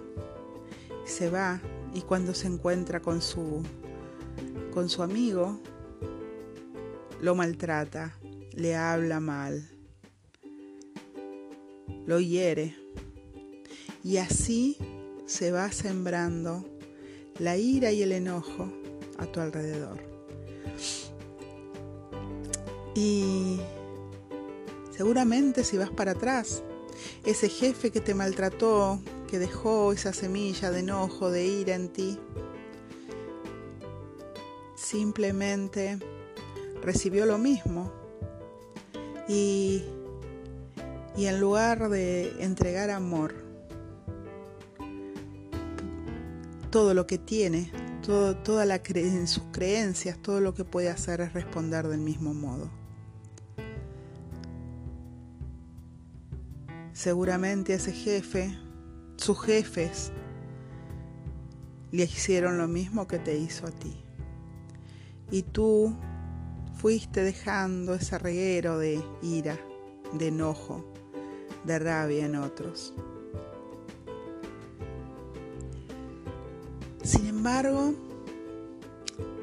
se 1.05 1.31
va 1.31 1.61
y 1.95 2.03
cuando 2.03 2.35
se 2.35 2.47
encuentra 2.47 3.00
con 3.00 3.23
su 3.23 3.62
con 4.73 4.88
su 4.88 5.03
amigo 5.03 5.59
lo 7.21 7.35
maltrata, 7.35 8.17
le 8.53 8.77
habla 8.77 9.19
mal, 9.19 9.69
lo 12.06 12.21
hiere 12.21 12.76
y 14.04 14.19
así 14.19 14.76
se 15.26 15.50
va 15.50 15.71
sembrando 15.73 16.65
la 17.39 17.56
ira 17.56 17.93
y 17.93 18.02
el 18.02 18.13
enojo 18.13 18.73
a 19.19 19.26
tu 19.26 19.41
alrededor. 19.41 19.99
Y 22.99 23.61
seguramente 24.91 25.63
si 25.63 25.78
vas 25.78 25.91
para 25.91 26.13
atrás, 26.13 26.65
ese 27.25 27.49
jefe 27.49 27.93
que 27.93 28.00
te 28.00 28.13
maltrató, 28.13 29.00
que 29.28 29.39
dejó 29.39 29.93
esa 29.93 30.13
semilla 30.13 30.73
de 30.73 30.80
enojo, 30.80 31.30
de 31.30 31.47
ira 31.47 31.76
en 31.76 31.91
ti, 31.91 32.19
simplemente 34.75 36.00
recibió 36.82 37.25
lo 37.25 37.39
mismo 37.39 37.93
y, 39.28 39.84
y 41.17 41.26
en 41.26 41.39
lugar 41.39 41.91
de 41.91 42.32
entregar 42.43 42.91
amor, 42.91 43.32
todo 46.73 46.95
lo 46.95 47.06
que 47.06 47.19
tiene, 47.19 47.71
toda 48.02 48.65
la 48.65 48.82
en 48.82 49.28
sus 49.28 49.45
creencias, 49.52 50.19
todo 50.21 50.41
lo 50.41 50.52
que 50.52 50.65
puede 50.65 50.89
hacer 50.89 51.21
es 51.21 51.32
responder 51.32 51.87
del 51.87 52.00
mismo 52.00 52.34
modo. 52.34 52.77
Seguramente 56.99 57.75
ese 57.75 57.93
jefe, 57.93 58.58
sus 59.19 59.41
jefes, 59.43 60.11
le 61.93 62.02
hicieron 62.02 62.58
lo 62.58 62.67
mismo 62.67 63.06
que 63.06 63.21
te 63.21 63.39
hizo 63.39 63.69
a 63.69 63.71
ti. 63.71 64.02
Y 65.30 65.43
tú 65.43 65.97
fuiste 66.75 67.23
dejando 67.23 67.95
ese 67.95 68.19
reguero 68.19 68.80
de 68.80 69.00
ira, 69.23 69.56
de 70.13 70.26
enojo, 70.26 70.93
de 71.63 71.78
rabia 71.78 72.26
en 72.26 72.34
otros. 72.34 72.93
Sin 77.04 77.26
embargo, 77.26 77.95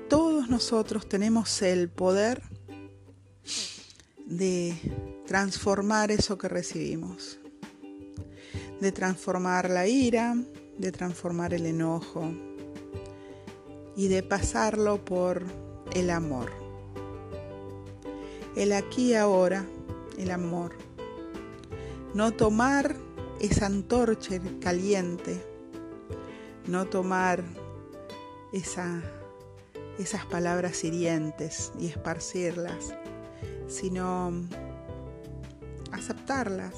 todos 0.09 0.49
nosotros 0.49 1.07
tenemos 1.07 1.61
el 1.61 1.87
poder 1.87 2.43
de 4.25 4.75
transformar 5.25 6.11
eso 6.11 6.37
que 6.37 6.49
recibimos, 6.49 7.39
de 8.79 8.91
transformar 8.91 9.69
la 9.69 9.87
ira, 9.87 10.35
de 10.77 10.91
transformar 10.91 11.53
el 11.53 11.65
enojo 11.65 12.31
y 13.95 14.07
de 14.07 14.23
pasarlo 14.23 15.03
por 15.03 15.43
el 15.93 16.09
amor. 16.09 16.51
El 18.55 18.73
aquí 18.73 19.11
y 19.11 19.15
ahora, 19.15 19.65
el 20.17 20.31
amor. 20.31 20.77
No 22.13 22.31
tomar 22.31 22.95
esa 23.39 23.65
antorcha 23.65 24.39
caliente 24.61 25.55
no 26.67 26.85
tomar 26.85 27.43
esas 28.51 29.03
palabras 30.29 30.83
hirientes 30.83 31.71
y 31.79 31.87
esparcirlas, 31.87 32.95
sino 33.67 34.31
aceptarlas 35.91 36.73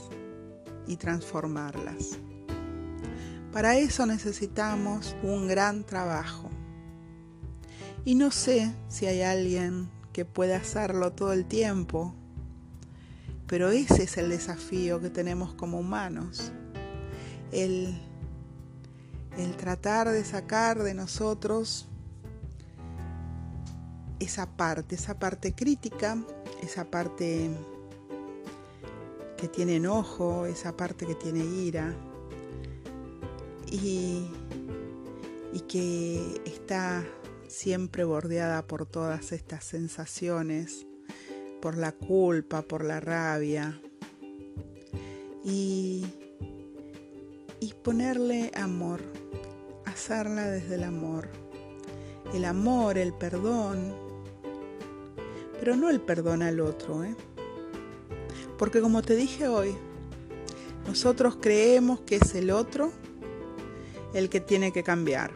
y 0.87 0.97
transformarlas. 0.97 2.19
Para 3.51 3.77
eso 3.77 4.05
necesitamos 4.05 5.15
un 5.23 5.47
gran 5.47 5.83
trabajo. 5.83 6.49
Y 8.05 8.15
no 8.15 8.31
sé 8.31 8.73
si 8.87 9.05
hay 9.05 9.21
alguien 9.21 9.89
que 10.13 10.25
pueda 10.25 10.57
hacerlo 10.57 11.13
todo 11.13 11.33
el 11.33 11.45
tiempo, 11.45 12.13
pero 13.47 13.69
ese 13.69 14.03
es 14.03 14.17
el 14.17 14.29
desafío 14.29 14.99
que 14.99 15.09
tenemos 15.09 15.53
como 15.53 15.79
humanos, 15.79 16.51
el 17.51 17.97
el 19.37 19.55
tratar 19.55 20.09
de 20.09 20.25
sacar 20.25 20.81
de 20.81 20.93
nosotros 20.93 21.87
esa 24.19 24.47
parte, 24.57 24.95
esa 24.95 25.19
parte 25.19 25.53
crítica, 25.53 26.17
esa 26.63 26.85
parte 26.85 27.51
que 29.37 29.47
tiene 29.47 29.75
enojo, 29.77 30.45
esa 30.45 30.75
parte 30.75 31.05
que 31.05 31.15
tiene 31.15 31.45
ira 31.45 31.95
y, 33.71 34.27
y 35.53 35.59
que 35.61 36.41
está 36.45 37.05
siempre 37.47 38.03
bordeada 38.03 38.65
por 38.65 38.85
todas 38.85 39.31
estas 39.31 39.63
sensaciones, 39.63 40.85
por 41.61 41.77
la 41.77 41.91
culpa, 41.91 42.61
por 42.61 42.83
la 42.83 42.99
rabia 42.99 43.79
y, 45.43 46.05
y 47.59 47.73
ponerle 47.83 48.51
amor 48.55 49.01
hacerla 49.97 50.47
desde 50.47 50.75
el 50.75 50.83
amor. 50.83 51.27
El 52.33 52.45
amor, 52.45 52.99
el 52.99 53.13
perdón, 53.13 53.95
pero 55.59 55.75
no 55.75 55.89
el 55.89 55.99
perdón 55.99 56.43
al 56.43 56.59
otro, 56.59 57.03
¿eh? 57.03 57.15
Porque 58.57 58.81
como 58.81 59.01
te 59.01 59.15
dije 59.15 59.47
hoy, 59.47 59.75
nosotros 60.87 61.37
creemos 61.39 61.99
que 62.01 62.15
es 62.15 62.33
el 62.35 62.49
otro 62.49 62.91
el 64.13 64.29
que 64.29 64.39
tiene 64.39 64.71
que 64.71 64.83
cambiar. 64.83 65.31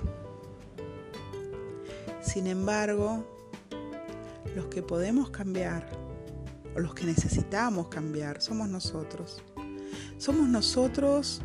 Sin 2.22 2.48
embargo, 2.48 3.26
los 4.56 4.68
que 4.68 4.82
podemos 4.82 5.30
cambiar 5.30 5.90
o 6.76 6.80
los 6.80 6.94
que 6.94 7.06
necesitamos 7.06 7.90
cambiar, 7.90 8.42
somos 8.42 8.70
nosotros. 8.70 9.44
Somos 10.18 10.48
nosotros 10.48 11.42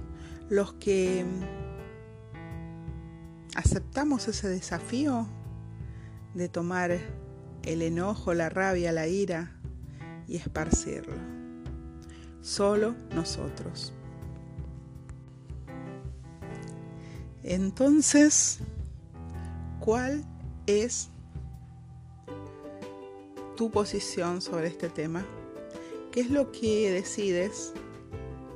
los 0.48 0.74
que 0.74 1.24
aceptamos 3.54 4.28
ese 4.28 4.48
desafío 4.48 5.26
de 6.34 6.48
tomar 6.48 6.96
el 7.64 7.82
enojo, 7.82 8.34
la 8.34 8.48
rabia, 8.48 8.92
la 8.92 9.08
ira 9.08 9.58
y 10.28 10.36
esparcirlo. 10.36 11.35
Solo 12.46 12.94
nosotros. 13.12 13.92
Entonces, 17.42 18.60
¿cuál 19.80 20.24
es 20.68 21.08
tu 23.56 23.72
posición 23.72 24.40
sobre 24.40 24.68
este 24.68 24.88
tema? 24.88 25.26
¿Qué 26.12 26.20
es 26.20 26.30
lo 26.30 26.52
que 26.52 26.92
decides? 26.92 27.72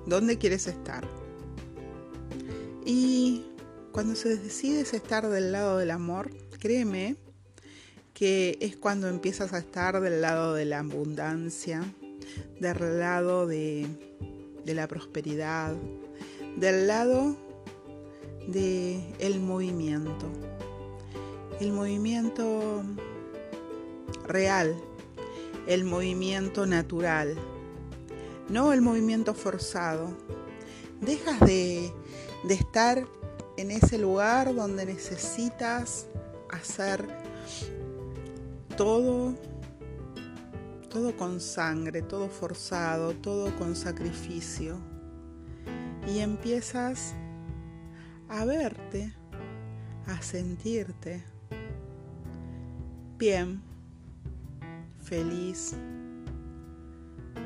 ¿Dónde 0.07 0.39
quieres 0.39 0.69
estar? 0.69 1.05
Y 2.87 3.45
cuando 3.91 4.15
se 4.15 4.37
decides 4.37 4.95
estar 4.95 5.29
del 5.29 5.51
lado 5.51 5.79
del 5.79 5.91
amor, 5.91 6.31
créeme 6.61 7.17
que 8.15 8.57
es 8.61 8.77
cuando 8.77 9.09
empiezas 9.09 9.53
a 9.53 9.59
estar 9.59 10.01
del 10.01 10.21
lado 10.21 10.55
de 10.55 10.65
la 10.65 10.79
abundancia, 10.79 11.83
del 12.59 12.99
lado 12.99 13.47
de, 13.47 13.87
de 14.65 14.75
la 14.75 14.87
prosperidad, 14.87 15.75
del 16.57 16.87
lado 16.87 17.37
del 18.47 19.03
el 19.19 19.41
movimiento. 19.41 20.27
El 21.61 21.73
movimiento 21.73 22.83
real, 24.27 24.75
el 25.67 25.85
movimiento 25.85 26.67
natural, 26.67 27.37
no 28.49 28.73
el 28.73 28.81
movimiento 28.81 29.35
forzado. 29.35 30.09
Dejas 31.01 31.41
de, 31.41 31.93
de 32.45 32.55
estar 32.55 33.07
en 33.57 33.71
ese 33.71 33.99
lugar 33.99 34.55
donde 34.55 34.87
necesitas 34.87 36.07
hacer 36.51 37.07
todo, 38.77 39.35
todo 40.91 41.17
con 41.17 41.41
sangre, 41.41 42.03
todo 42.03 42.29
forzado, 42.29 43.15
todo 43.15 43.57
con 43.57 43.75
sacrificio. 43.75 44.79
Y 46.07 46.19
empiezas 46.19 47.15
a 48.29 48.45
verte, 48.45 49.15
a 50.07 50.21
sentirte 50.21 51.25
bien, 53.17 53.63
feliz, 55.03 55.75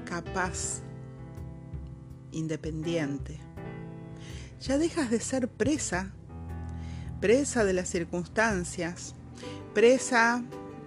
capaz, 0.05 0.83
independiente. 2.33 3.41
Ya 4.61 4.79
dejas 4.79 5.11
de 5.11 5.21
ser 5.21 5.49
presa, 5.49 6.13
presa 7.21 7.65
de 7.65 7.73
las 7.73 7.89
circunstancias, 7.89 9.15
presa 9.75 10.45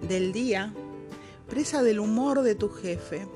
del 0.08 0.32
día, 0.32 0.72
presa 1.48 1.82
del 1.82 1.98
humor 1.98 2.42
de 2.42 2.54
tu 2.54 2.68
jefe. 2.68 3.26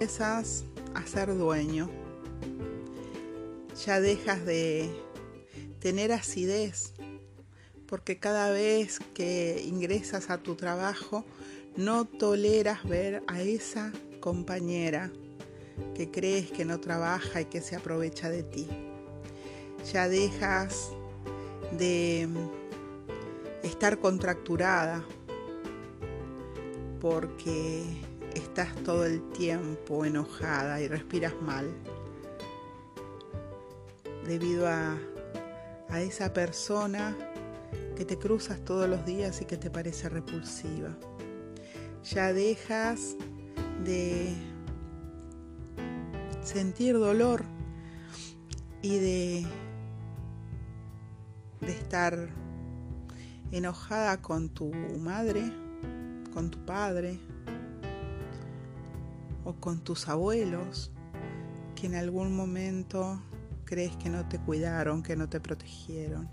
Esas 0.00 0.64
a 0.94 1.06
ser 1.06 1.36
dueño. 1.36 1.88
Ya 3.86 4.00
dejas 4.00 4.44
de 4.44 4.90
tener 5.78 6.12
acidez, 6.12 6.92
porque 7.86 8.18
cada 8.18 8.50
vez 8.50 8.98
que 9.14 9.62
ingresas 9.66 10.30
a 10.30 10.38
tu 10.38 10.54
trabajo 10.56 11.24
no 11.76 12.04
toleras 12.06 12.84
ver 12.88 13.22
a 13.26 13.42
esa 13.42 13.92
compañera 14.20 15.12
que 15.94 16.10
crees 16.10 16.50
que 16.50 16.64
no 16.64 16.80
trabaja 16.80 17.40
y 17.40 17.44
que 17.46 17.60
se 17.60 17.76
aprovecha 17.76 18.30
de 18.30 18.42
ti. 18.42 18.68
Ya 19.92 20.08
dejas 20.08 20.90
de 21.76 22.28
estar 23.62 23.98
contracturada 23.98 25.04
porque 27.04 27.84
estás 28.34 28.74
todo 28.76 29.04
el 29.04 29.20
tiempo 29.32 30.06
enojada 30.06 30.80
y 30.80 30.88
respiras 30.88 31.34
mal 31.42 31.70
debido 34.26 34.66
a, 34.66 34.96
a 35.90 36.00
esa 36.00 36.32
persona 36.32 37.14
que 37.94 38.06
te 38.06 38.16
cruzas 38.16 38.64
todos 38.64 38.88
los 38.88 39.04
días 39.04 39.42
y 39.42 39.44
que 39.44 39.58
te 39.58 39.68
parece 39.68 40.08
repulsiva. 40.08 40.96
Ya 42.04 42.32
dejas 42.32 43.16
de 43.84 44.32
sentir 46.42 46.94
dolor 46.94 47.44
y 48.80 48.96
de, 48.98 49.46
de 51.60 51.70
estar 51.70 52.30
enojada 53.52 54.22
con 54.22 54.48
tu 54.48 54.72
madre, 54.98 55.63
con 56.34 56.50
tu 56.50 56.58
padre 56.66 57.18
o 59.44 59.54
con 59.54 59.82
tus 59.84 60.08
abuelos 60.08 60.90
que 61.74 61.86
en 61.86 61.94
algún 61.94 62.36
momento 62.36 63.22
crees 63.64 63.96
que 63.96 64.10
no 64.10 64.28
te 64.28 64.38
cuidaron, 64.38 65.02
que 65.02 65.16
no 65.16 65.28
te 65.28 65.40
protegieron. 65.40 66.28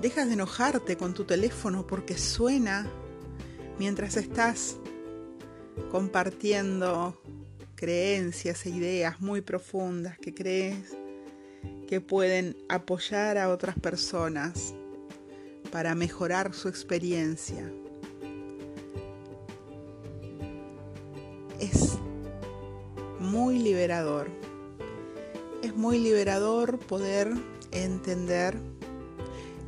Dejas 0.00 0.28
de 0.28 0.34
enojarte 0.34 0.96
con 0.96 1.14
tu 1.14 1.24
teléfono 1.24 1.86
porque 1.86 2.16
suena 2.16 2.88
mientras 3.78 4.16
estás 4.16 4.76
compartiendo 5.90 7.20
creencias 7.74 8.66
e 8.66 8.70
ideas 8.70 9.20
muy 9.20 9.40
profundas 9.40 10.18
que 10.18 10.34
crees 10.34 10.96
que 11.88 12.00
pueden 12.00 12.56
apoyar 12.68 13.38
a 13.38 13.48
otras 13.48 13.78
personas 13.78 14.74
para 15.70 15.94
mejorar 15.94 16.54
su 16.54 16.68
experiencia. 16.68 17.70
Es 21.60 21.98
muy 23.18 23.58
liberador. 23.58 24.28
Es 25.62 25.74
muy 25.76 25.98
liberador 25.98 26.78
poder 26.78 27.32
entender 27.72 28.56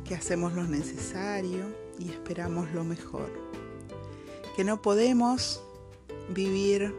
que 0.05 0.15
hacemos 0.15 0.53
lo 0.53 0.63
necesario 0.63 1.65
y 1.99 2.09
esperamos 2.09 2.71
lo 2.71 2.83
mejor. 2.83 3.29
Que 4.55 4.63
no 4.63 4.81
podemos 4.81 5.61
vivir 6.29 6.93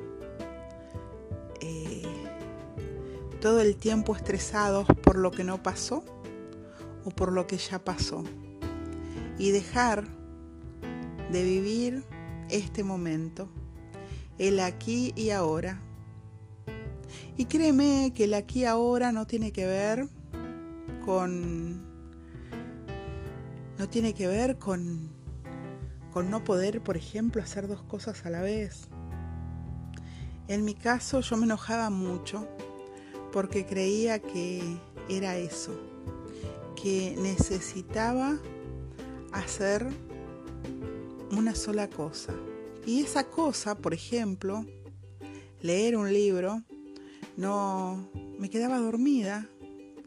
eh, 1.60 2.02
todo 3.40 3.60
el 3.60 3.76
tiempo 3.76 4.14
estresados 4.14 4.86
por 5.02 5.16
lo 5.16 5.30
que 5.30 5.44
no 5.44 5.62
pasó 5.62 6.04
o 7.04 7.10
por 7.10 7.32
lo 7.32 7.46
que 7.46 7.56
ya 7.56 7.78
pasó. 7.78 8.24
Y 9.38 9.50
dejar 9.50 10.06
de 11.30 11.42
vivir 11.42 12.04
este 12.50 12.84
momento, 12.84 13.48
el 14.38 14.60
aquí 14.60 15.12
y 15.16 15.30
ahora. 15.30 15.80
Y 17.36 17.46
créeme 17.46 18.12
que 18.14 18.24
el 18.24 18.34
aquí 18.34 18.60
y 18.60 18.64
ahora 18.66 19.12
no 19.12 19.26
tiene 19.26 19.52
que 19.52 19.66
ver 19.66 20.08
con 21.04 21.82
no 23.78 23.88
tiene 23.88 24.14
que 24.14 24.28
ver 24.28 24.58
con 24.58 25.10
con 26.12 26.30
no 26.30 26.44
poder, 26.44 26.82
por 26.82 26.98
ejemplo, 26.98 27.42
hacer 27.42 27.66
dos 27.66 27.82
cosas 27.82 28.26
a 28.26 28.30
la 28.30 28.42
vez. 28.42 28.88
En 30.46 30.64
mi 30.64 30.74
caso 30.74 31.20
yo 31.20 31.36
me 31.38 31.44
enojaba 31.44 31.88
mucho 31.88 32.46
porque 33.32 33.64
creía 33.64 34.18
que 34.18 34.62
era 35.08 35.36
eso, 35.36 35.72
que 36.80 37.16
necesitaba 37.18 38.38
hacer 39.32 39.86
una 41.30 41.54
sola 41.54 41.88
cosa. 41.88 42.34
Y 42.86 43.02
esa 43.02 43.24
cosa, 43.24 43.76
por 43.76 43.94
ejemplo, 43.94 44.66
leer 45.60 45.96
un 45.96 46.12
libro, 46.12 46.62
no 47.36 48.08
me 48.38 48.50
quedaba 48.50 48.78
dormida 48.78 49.48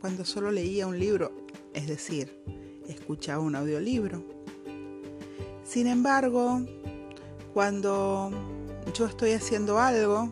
cuando 0.02 0.26
solo 0.26 0.52
leía 0.52 0.88
un 0.88 1.00
libro, 1.00 1.32
es 1.74 1.88
decir, 1.88 2.32
escuchaba 2.88 3.42
un 3.42 3.56
audiolibro. 3.56 4.24
Sin 5.64 5.88
embargo, 5.88 6.62
cuando 7.54 8.32
yo 8.94 9.06
estoy 9.06 9.32
haciendo 9.32 9.80
algo 9.80 10.30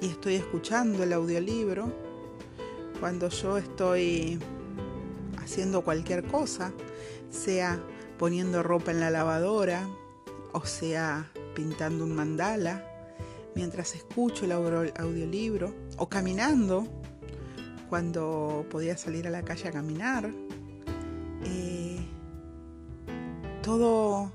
y 0.00 0.06
estoy 0.06 0.36
escuchando 0.36 1.02
el 1.02 1.12
audiolibro, 1.12 1.92
cuando 2.98 3.28
yo 3.28 3.58
estoy 3.58 4.38
haciendo 5.38 5.82
cualquier 5.82 6.24
cosa, 6.24 6.72
sea 7.30 7.82
poniendo 8.20 8.62
ropa 8.62 8.90
en 8.90 9.00
la 9.00 9.08
lavadora 9.08 9.88
o 10.52 10.66
sea 10.66 11.30
pintando 11.54 12.04
un 12.04 12.14
mandala, 12.14 12.84
mientras 13.54 13.94
escucho 13.94 14.44
el 14.44 14.52
audiolibro 14.52 15.74
o 15.96 16.06
caminando 16.06 16.86
cuando 17.88 18.66
podía 18.70 18.98
salir 18.98 19.26
a 19.26 19.30
la 19.30 19.42
calle 19.42 19.68
a 19.68 19.72
caminar. 19.72 20.30
Eh, 21.46 21.98
todo 23.62 24.30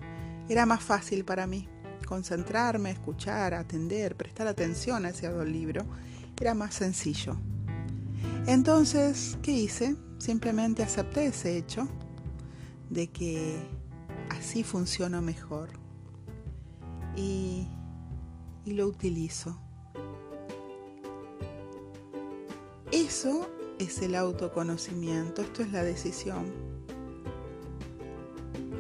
era 0.50 0.66
más 0.66 0.82
fácil 0.84 1.24
para 1.24 1.46
mí 1.46 1.70
concentrarme, 2.08 2.90
escuchar, 2.90 3.54
atender, 3.54 4.16
prestar 4.16 4.48
atención 4.48 5.06
a 5.06 5.10
ese 5.10 5.30
libro. 5.46 5.86
Era 6.42 6.56
más 6.56 6.74
sencillo. 6.74 7.38
Entonces, 8.48 9.38
¿qué 9.44 9.52
hice? 9.52 9.96
Simplemente 10.18 10.82
acepté 10.82 11.28
ese 11.28 11.56
hecho 11.56 11.88
de 12.90 13.08
que 13.08 13.75
así 14.30 14.64
funciona 14.64 15.22
mejor. 15.22 15.70
Y, 17.16 17.68
y 18.66 18.72
lo 18.74 18.88
utilizo. 18.88 19.60
Eso 22.92 23.50
es 23.80 24.02
el 24.02 24.16
autoconocimiento, 24.16 25.42
esto 25.42 25.62
es 25.62 25.72
la 25.72 25.84
decisión. 25.84 26.46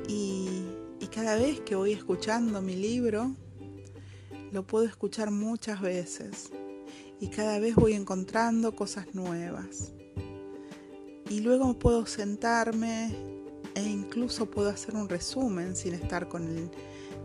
Y, 0.07 0.63
y, 0.99 1.07
cada 1.07 1.35
vez 1.35 1.59
que 1.61 1.75
voy 1.75 1.93
escuchando 1.93 2.61
mi 2.61 2.75
libro, 2.75 3.35
lo 4.51 4.65
puedo 4.65 4.85
escuchar 4.85 5.31
muchas 5.31 5.81
veces. 5.81 6.51
Y 7.19 7.27
cada 7.29 7.59
vez 7.59 7.75
voy 7.75 7.93
encontrando 7.93 8.75
cosas 8.75 9.13
nuevas. 9.15 9.93
Y 11.29 11.39
luego 11.39 11.77
puedo 11.79 12.05
sentarme 12.05 13.34
incluso 14.15 14.45
puedo 14.45 14.69
hacer 14.69 14.95
un 14.95 15.09
resumen 15.09 15.75
sin 15.75 15.93
estar 15.93 16.29
con 16.29 16.47
el, 16.47 16.71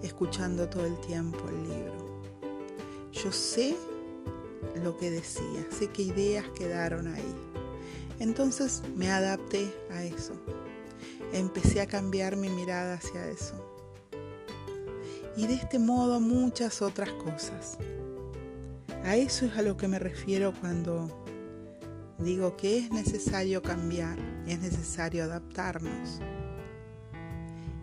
escuchando 0.02 0.68
todo 0.68 0.86
el 0.86 1.00
tiempo 1.00 1.38
el 1.48 1.62
libro. 1.62 2.22
Yo 3.12 3.30
sé 3.30 3.76
lo 4.82 4.96
que 4.96 5.12
decía, 5.12 5.64
sé 5.70 5.86
qué 5.86 6.02
ideas 6.02 6.44
quedaron 6.48 7.06
ahí. 7.06 7.34
Entonces 8.18 8.82
me 8.96 9.08
adapté 9.08 9.72
a 9.92 10.02
eso. 10.02 10.32
Empecé 11.32 11.80
a 11.80 11.86
cambiar 11.86 12.34
mi 12.34 12.48
mirada 12.48 12.94
hacia 12.94 13.28
eso. 13.28 13.54
Y 15.36 15.46
de 15.46 15.54
este 15.54 15.78
modo 15.78 16.18
muchas 16.18 16.82
otras 16.82 17.10
cosas. 17.12 17.78
A 19.04 19.14
eso 19.14 19.46
es 19.46 19.56
a 19.56 19.62
lo 19.62 19.76
que 19.76 19.86
me 19.86 20.00
refiero 20.00 20.52
cuando 20.60 21.24
digo 22.18 22.56
que 22.56 22.78
es 22.78 22.90
necesario 22.90 23.62
cambiar, 23.62 24.18
es 24.48 24.58
necesario 24.58 25.22
adaptarnos. 25.22 26.20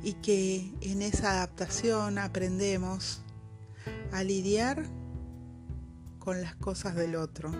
Y 0.03 0.13
que 0.13 0.71
en 0.81 1.01
esa 1.01 1.31
adaptación 1.31 2.17
aprendemos 2.17 3.21
a 4.11 4.23
lidiar 4.23 4.83
con 6.19 6.41
las 6.41 6.55
cosas 6.55 6.95
del 6.95 7.15
otro, 7.15 7.51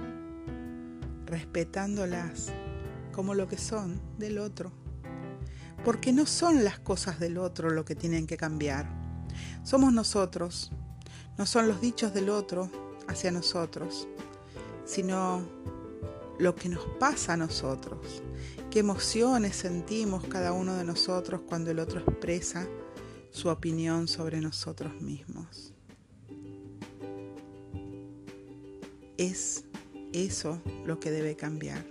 respetándolas 1.25 2.51
como 3.13 3.33
lo 3.33 3.47
que 3.47 3.57
son 3.57 3.99
del 4.17 4.37
otro. 4.37 4.71
Porque 5.83 6.11
no 6.11 6.25
son 6.25 6.63
las 6.63 6.79
cosas 6.79 7.19
del 7.19 7.37
otro 7.37 7.69
lo 7.69 7.85
que 7.85 7.95
tienen 7.95 8.27
que 8.27 8.37
cambiar. 8.37 8.87
Somos 9.63 9.93
nosotros. 9.93 10.71
No 11.37 11.45
son 11.45 11.67
los 11.67 11.81
dichos 11.81 12.13
del 12.13 12.29
otro 12.29 12.69
hacia 13.07 13.31
nosotros, 13.31 14.07
sino 14.85 15.47
lo 16.39 16.55
que 16.55 16.69
nos 16.69 16.83
pasa 16.99 17.33
a 17.33 17.37
nosotros. 17.37 18.23
Qué 18.71 18.79
emociones 18.79 19.55
sentimos 19.55 20.25
cada 20.25 20.51
uno 20.51 20.75
de 20.75 20.83
nosotros 20.83 21.41
cuando 21.47 21.71
el 21.71 21.79
otro 21.79 21.99
expresa 21.99 22.67
su 23.31 23.49
opinión 23.49 24.07
sobre 24.07 24.41
nosotros 24.41 25.01
mismos. 25.01 25.73
Es 29.17 29.63
eso 30.13 30.61
lo 30.85 30.99
que 30.99 31.11
debe 31.11 31.35
cambiar. 31.35 31.85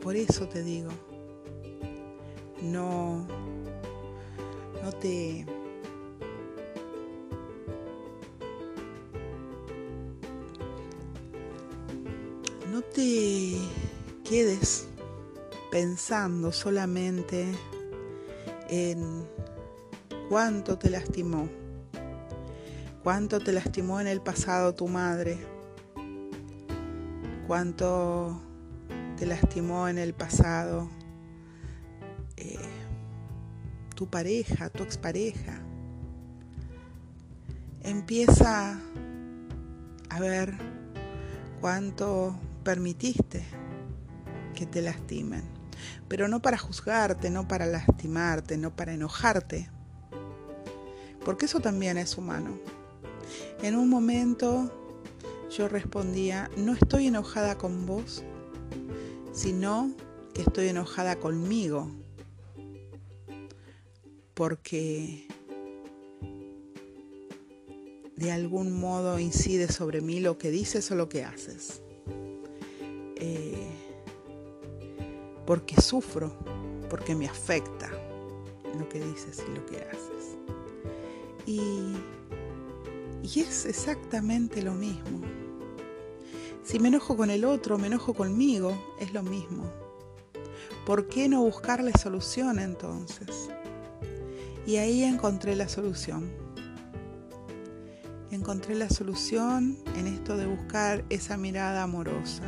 Por 0.00 0.16
eso 0.16 0.48
te 0.48 0.62
digo, 0.62 0.90
no, 2.62 3.26
no 4.82 4.92
te... 4.92 5.44
quedes 14.28 14.86
pensando 15.70 16.52
solamente 16.52 17.46
en 18.68 19.24
cuánto 20.28 20.78
te 20.78 20.90
lastimó 20.90 21.48
cuánto 23.02 23.40
te 23.40 23.52
lastimó 23.52 24.00
en 24.00 24.06
el 24.06 24.20
pasado 24.20 24.74
tu 24.74 24.86
madre, 24.86 25.38
cuánto 27.46 28.38
te 29.16 29.24
lastimó 29.24 29.88
en 29.88 29.96
el 29.96 30.12
pasado 30.12 30.90
eh, 32.36 32.58
tu 33.94 34.08
pareja, 34.08 34.68
tu 34.68 34.82
expareja. 34.82 35.58
Empieza 37.80 38.78
a 40.10 40.20
ver 40.20 40.52
cuánto 41.62 42.38
permitiste 42.62 43.42
que 44.58 44.66
te 44.66 44.82
lastimen, 44.82 45.44
pero 46.08 46.26
no 46.26 46.42
para 46.42 46.58
juzgarte, 46.58 47.30
no 47.30 47.46
para 47.46 47.64
lastimarte, 47.64 48.58
no 48.58 48.74
para 48.74 48.92
enojarte, 48.92 49.70
porque 51.24 51.46
eso 51.46 51.60
también 51.60 51.96
es 51.96 52.18
humano. 52.18 52.58
En 53.62 53.76
un 53.76 53.88
momento 53.88 54.72
yo 55.56 55.68
respondía, 55.68 56.50
no 56.56 56.74
estoy 56.74 57.06
enojada 57.06 57.56
con 57.56 57.86
vos, 57.86 58.24
sino 59.32 59.92
que 60.34 60.42
estoy 60.42 60.66
enojada 60.66 61.20
conmigo, 61.20 61.88
porque 64.34 65.28
de 68.16 68.32
algún 68.32 68.72
modo 68.72 69.20
incide 69.20 69.70
sobre 69.70 70.00
mí 70.00 70.18
lo 70.18 70.36
que 70.36 70.50
dices 70.50 70.90
o 70.90 70.96
lo 70.96 71.08
que 71.08 71.22
haces. 71.22 71.80
Eh, 73.20 73.67
porque 75.48 75.80
sufro, 75.80 76.30
porque 76.88 77.16
me 77.16 77.26
afecta 77.26 77.90
lo 78.78 78.88
que 78.88 79.00
dices 79.00 79.42
y 79.44 79.56
lo 79.56 79.66
que 79.66 79.78
haces. 79.78 80.36
Y 81.44 81.96
y 83.22 83.40
es 83.40 83.66
exactamente 83.66 84.62
lo 84.62 84.74
mismo. 84.74 85.20
Si 86.62 86.78
me 86.78 86.88
enojo 86.88 87.16
con 87.16 87.30
el 87.30 87.44
otro, 87.44 87.78
me 87.78 87.88
enojo 87.88 88.14
conmigo, 88.14 88.96
es 89.00 89.12
lo 89.12 89.22
mismo. 89.22 89.64
¿Por 90.86 91.08
qué 91.08 91.28
no 91.28 91.42
buscarle 91.42 91.92
solución 91.92 92.58
entonces? 92.58 93.50
Y 94.66 94.76
ahí 94.76 95.02
encontré 95.02 95.56
la 95.56 95.68
solución. 95.68 96.30
Encontré 98.30 98.74
la 98.74 98.88
solución 98.88 99.78
en 99.96 100.06
esto 100.06 100.36
de 100.36 100.46
buscar 100.46 101.04
esa 101.08 101.36
mirada 101.36 101.82
amorosa, 101.82 102.44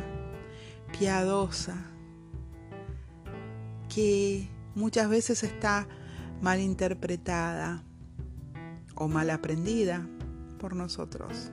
piadosa, 0.97 1.90
que 3.93 4.47
muchas 4.73 5.09
veces 5.09 5.43
está 5.43 5.85
mal 6.41 6.61
interpretada 6.61 7.83
o 8.95 9.09
mal 9.09 9.29
aprendida 9.29 10.07
por 10.59 10.75
nosotros. 10.75 11.51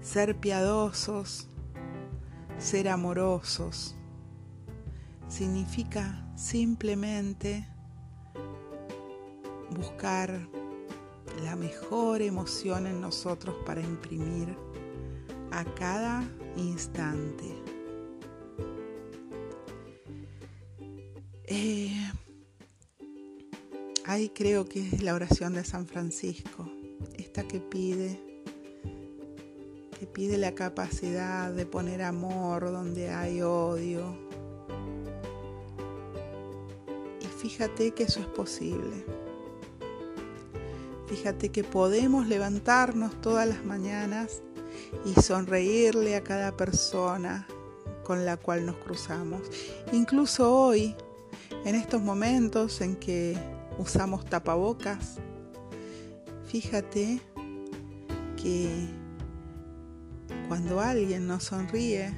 Ser 0.00 0.40
piadosos, 0.40 1.48
ser 2.58 2.88
amorosos, 2.88 3.94
significa 5.28 6.26
simplemente 6.34 7.68
buscar 9.70 10.48
la 11.42 11.56
mejor 11.56 12.22
emoción 12.22 12.86
en 12.86 13.02
nosotros 13.02 13.54
para 13.66 13.82
imprimir 13.82 14.56
a 15.50 15.64
cada 15.74 16.24
instante. 16.56 17.63
Eh, 21.56 21.88
ahí 24.06 24.28
creo 24.30 24.64
que 24.64 24.80
es 24.80 25.04
la 25.04 25.14
oración 25.14 25.54
de 25.54 25.64
San 25.64 25.86
Francisco 25.86 26.68
esta 27.16 27.46
que 27.46 27.60
pide, 27.60 28.18
que 29.96 30.04
pide 30.04 30.36
la 30.36 30.56
capacidad 30.56 31.52
de 31.52 31.64
poner 31.64 32.02
amor 32.02 32.72
donde 32.72 33.10
hay 33.10 33.40
odio. 33.42 34.18
Y 37.20 37.26
fíjate 37.26 37.92
que 37.92 38.02
eso 38.02 38.18
es 38.18 38.26
posible. 38.26 39.04
Fíjate 41.06 41.50
que 41.50 41.62
podemos 41.62 42.26
levantarnos 42.26 43.20
todas 43.20 43.46
las 43.46 43.64
mañanas 43.64 44.42
y 45.04 45.20
sonreírle 45.20 46.16
a 46.16 46.24
cada 46.24 46.56
persona 46.56 47.46
con 48.02 48.24
la 48.24 48.36
cual 48.36 48.66
nos 48.66 48.76
cruzamos. 48.78 49.40
Incluso 49.92 50.52
hoy, 50.52 50.96
en 51.64 51.74
estos 51.74 52.02
momentos 52.02 52.80
en 52.80 52.96
que 52.96 53.36
usamos 53.78 54.24
tapabocas, 54.24 55.18
fíjate 56.46 57.20
que 58.36 58.88
cuando 60.48 60.80
alguien 60.80 61.26
nos 61.26 61.44
sonríe, 61.44 62.12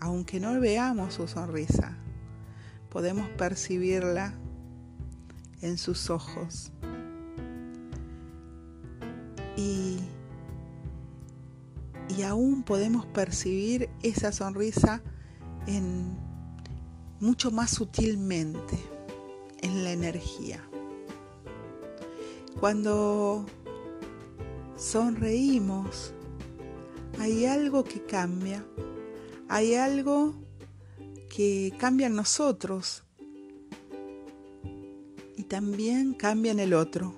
aunque 0.00 0.40
no 0.40 0.58
veamos 0.60 1.14
su 1.14 1.28
sonrisa, 1.28 1.96
podemos 2.90 3.28
percibirla 3.30 4.34
en 5.62 5.78
sus 5.78 6.10
ojos. 6.10 6.72
Y, 9.56 9.98
y 12.08 12.22
aún 12.22 12.62
podemos 12.62 13.06
percibir 13.06 13.88
esa 14.02 14.32
sonrisa 14.32 15.02
en 15.66 16.25
mucho 17.20 17.50
más 17.50 17.70
sutilmente 17.70 18.78
en 19.62 19.84
la 19.84 19.92
energía. 19.92 20.62
Cuando 22.60 23.44
sonreímos, 24.76 26.12
hay 27.18 27.46
algo 27.46 27.84
que 27.84 28.02
cambia, 28.02 28.64
hay 29.48 29.74
algo 29.74 30.34
que 31.34 31.72
cambia 31.78 32.06
en 32.06 32.16
nosotros 32.16 33.04
y 35.36 35.44
también 35.44 36.14
cambia 36.14 36.52
en 36.52 36.60
el 36.60 36.74
otro. 36.74 37.14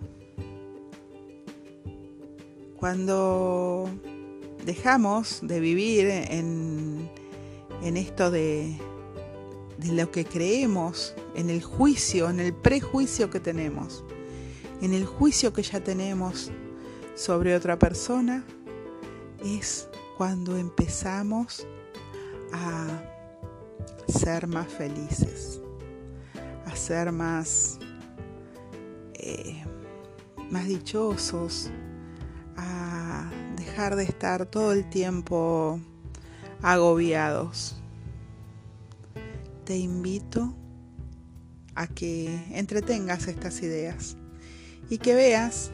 Cuando 2.77 3.91
dejamos 4.65 5.41
de 5.43 5.59
vivir 5.61 6.07
en, 6.07 7.11
en 7.83 7.97
esto 7.97 8.31
de, 8.31 8.77
de 9.79 9.93
lo 9.93 10.11
que 10.11 10.25
creemos, 10.25 11.15
en 11.35 11.51
el 11.51 11.63
juicio, 11.63 12.29
en 12.29 12.41
el 12.41 12.53
prejuicio 12.53 13.31
que 13.31 13.39
tenemos, 13.39 14.05
en 14.83 14.93
el 14.93 15.07
juicio 15.07 15.53
que 15.53 15.63
ya 15.63 15.81
tenemos 15.81 16.51
sobre 17.15 17.55
otra 17.55 17.79
persona, 17.79 18.45
es 19.45 19.89
cuando 20.17 20.57
empezamos 20.57 21.65
a 22.53 22.87
ser 24.09 24.49
más 24.49 24.67
felices, 24.67 25.61
a 26.67 26.75
ser 26.75 27.13
más, 27.13 27.79
eh, 29.15 29.63
más 30.51 30.67
dichosos, 30.67 31.71
a 32.57 33.31
dejar 33.57 33.95
de 33.95 34.03
estar 34.03 34.45
todo 34.47 34.73
el 34.73 34.89
tiempo 34.91 35.79
agobiados 36.63 37.78
te 39.69 39.77
invito 39.77 40.55
a 41.75 41.87
que 41.89 42.43
entretengas 42.53 43.29
estas 43.29 43.61
ideas 43.61 44.17
y 44.89 44.97
que 44.97 45.15
veas 45.15 45.73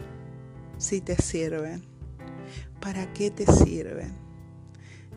si 0.78 1.00
te 1.00 1.14
sirven, 1.14 1.84
para 2.80 3.12
qué 3.12 3.30
te 3.30 3.46
sirven. 3.46 4.12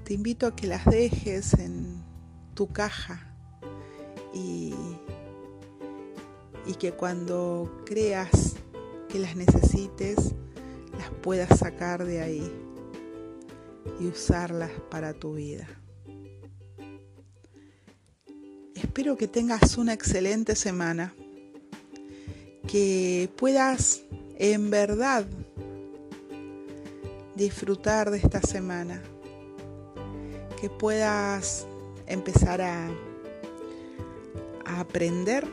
Te 0.04 0.14
invito 0.14 0.46
a 0.46 0.56
que 0.56 0.68
las 0.68 0.86
dejes 0.86 1.56
en 1.56 2.04
tu 2.54 2.68
caja 2.68 3.36
y, 4.32 4.76
y 6.68 6.76
que 6.76 6.92
cuando 6.92 7.82
creas 7.84 8.58
que 9.10 9.18
las 9.18 9.36
necesites, 9.36 10.36
las 11.00 11.10
puedas 11.24 11.58
sacar 11.58 12.06
de 12.06 12.22
ahí 12.22 12.52
y 14.00 14.06
usarlas 14.06 14.70
para 14.92 15.16
tu 15.16 15.34
vida. 15.34 15.68
Espero 18.98 19.16
que 19.16 19.28
tengas 19.28 19.78
una 19.78 19.94
excelente 19.94 20.56
semana, 20.56 21.14
que 22.68 23.30
puedas 23.38 24.02
en 24.40 24.72
verdad 24.72 25.24
disfrutar 27.36 28.10
de 28.10 28.18
esta 28.18 28.42
semana, 28.42 29.04
que 30.60 30.72
puedas 30.72 31.68
empezar 32.08 32.60
a, 32.60 32.90
a 34.66 34.80
aprender 34.80 35.46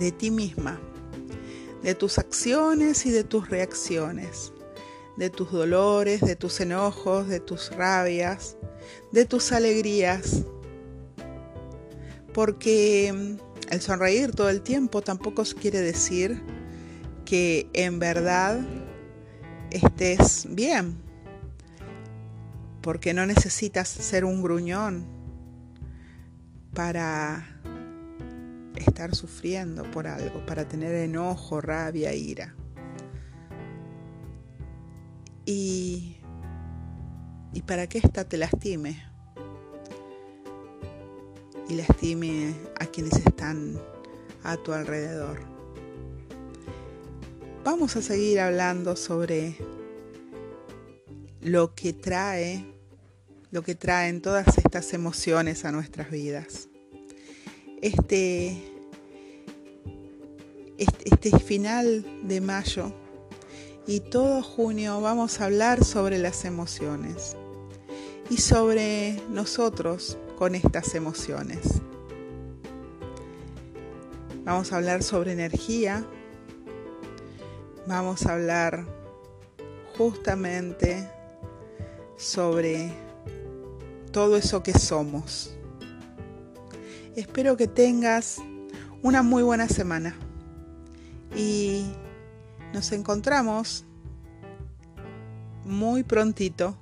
de 0.00 0.10
ti 0.10 0.32
misma, 0.32 0.80
de 1.84 1.94
tus 1.94 2.18
acciones 2.18 3.06
y 3.06 3.12
de 3.12 3.22
tus 3.22 3.48
reacciones, 3.48 4.52
de 5.16 5.30
tus 5.30 5.52
dolores, 5.52 6.20
de 6.20 6.34
tus 6.34 6.58
enojos, 6.58 7.28
de 7.28 7.38
tus 7.38 7.70
rabias, 7.70 8.56
de 9.12 9.24
tus 9.24 9.52
alegrías 9.52 10.44
porque 12.34 13.12
mm, 13.12 13.72
el 13.72 13.80
sonreír 13.80 14.32
todo 14.32 14.50
el 14.50 14.60
tiempo 14.60 15.00
tampoco 15.00 15.44
quiere 15.58 15.80
decir 15.80 16.42
que 17.24 17.70
en 17.72 17.98
verdad 17.98 18.60
estés 19.70 20.46
bien, 20.50 20.98
porque 22.82 23.14
no 23.14 23.24
necesitas 23.24 23.88
ser 23.88 24.26
un 24.26 24.42
gruñón 24.42 25.06
para 26.74 27.46
estar 28.74 29.14
sufriendo 29.14 29.88
por 29.90 30.06
algo, 30.06 30.44
para 30.44 30.68
tener 30.68 30.94
enojo, 30.94 31.60
rabia, 31.60 32.12
ira. 32.12 32.54
Y, 35.46 36.16
y 37.52 37.62
para 37.62 37.86
que 37.86 37.98
ésta 37.98 38.28
te 38.28 38.36
lastime 38.36 39.13
y 41.68 41.74
lastime 41.74 42.54
a 42.78 42.86
quienes 42.86 43.14
están 43.14 43.80
a 44.42 44.56
tu 44.56 44.72
alrededor. 44.72 45.40
Vamos 47.64 47.96
a 47.96 48.02
seguir 48.02 48.40
hablando 48.40 48.94
sobre 48.94 49.56
lo 51.40 51.74
que 51.74 51.92
trae, 51.92 52.64
lo 53.50 53.62
que 53.62 53.74
traen 53.74 54.20
todas 54.20 54.58
estas 54.58 54.92
emociones 54.92 55.64
a 55.64 55.72
nuestras 55.72 56.10
vidas. 56.10 56.68
Este, 57.80 58.62
este, 60.78 61.14
este 61.14 61.38
final 61.38 62.04
de 62.22 62.40
mayo 62.40 62.92
y 63.86 64.00
todo 64.00 64.42
junio 64.42 65.00
vamos 65.00 65.40
a 65.40 65.46
hablar 65.46 65.84
sobre 65.84 66.18
las 66.18 66.44
emociones 66.44 67.36
y 68.30 68.38
sobre 68.38 69.20
nosotros 69.30 70.16
con 70.36 70.54
estas 70.54 70.94
emociones. 70.94 71.80
Vamos 74.44 74.72
a 74.72 74.76
hablar 74.76 75.02
sobre 75.02 75.32
energía, 75.32 76.04
vamos 77.86 78.26
a 78.26 78.34
hablar 78.34 78.84
justamente 79.96 81.08
sobre 82.16 82.92
todo 84.12 84.36
eso 84.36 84.62
que 84.62 84.72
somos. 84.72 85.54
Espero 87.16 87.56
que 87.56 87.68
tengas 87.68 88.38
una 89.02 89.22
muy 89.22 89.42
buena 89.42 89.68
semana 89.68 90.14
y 91.34 91.86
nos 92.72 92.92
encontramos 92.92 93.84
muy 95.64 96.02
prontito 96.02 96.76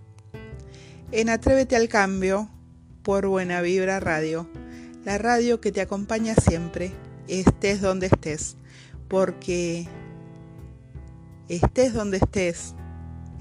en 1.11 1.29
Atrévete 1.29 1.77
al 1.77 1.88
Cambio 1.88 2.49
por 3.03 3.27
Buena 3.27 3.61
Vibra 3.61 4.01
Radio, 4.01 4.49
la 5.05 5.19
radio 5.19 5.61
que 5.61 5.73
te 5.73 5.81
acompaña 5.81 6.35
siempre, 6.35 6.93
estés 7.27 7.81
donde 7.81 8.07
estés, 8.07 8.57
porque 9.09 9.88
estés 11.49 11.95
donde 11.95 12.19
estés, 12.19 12.75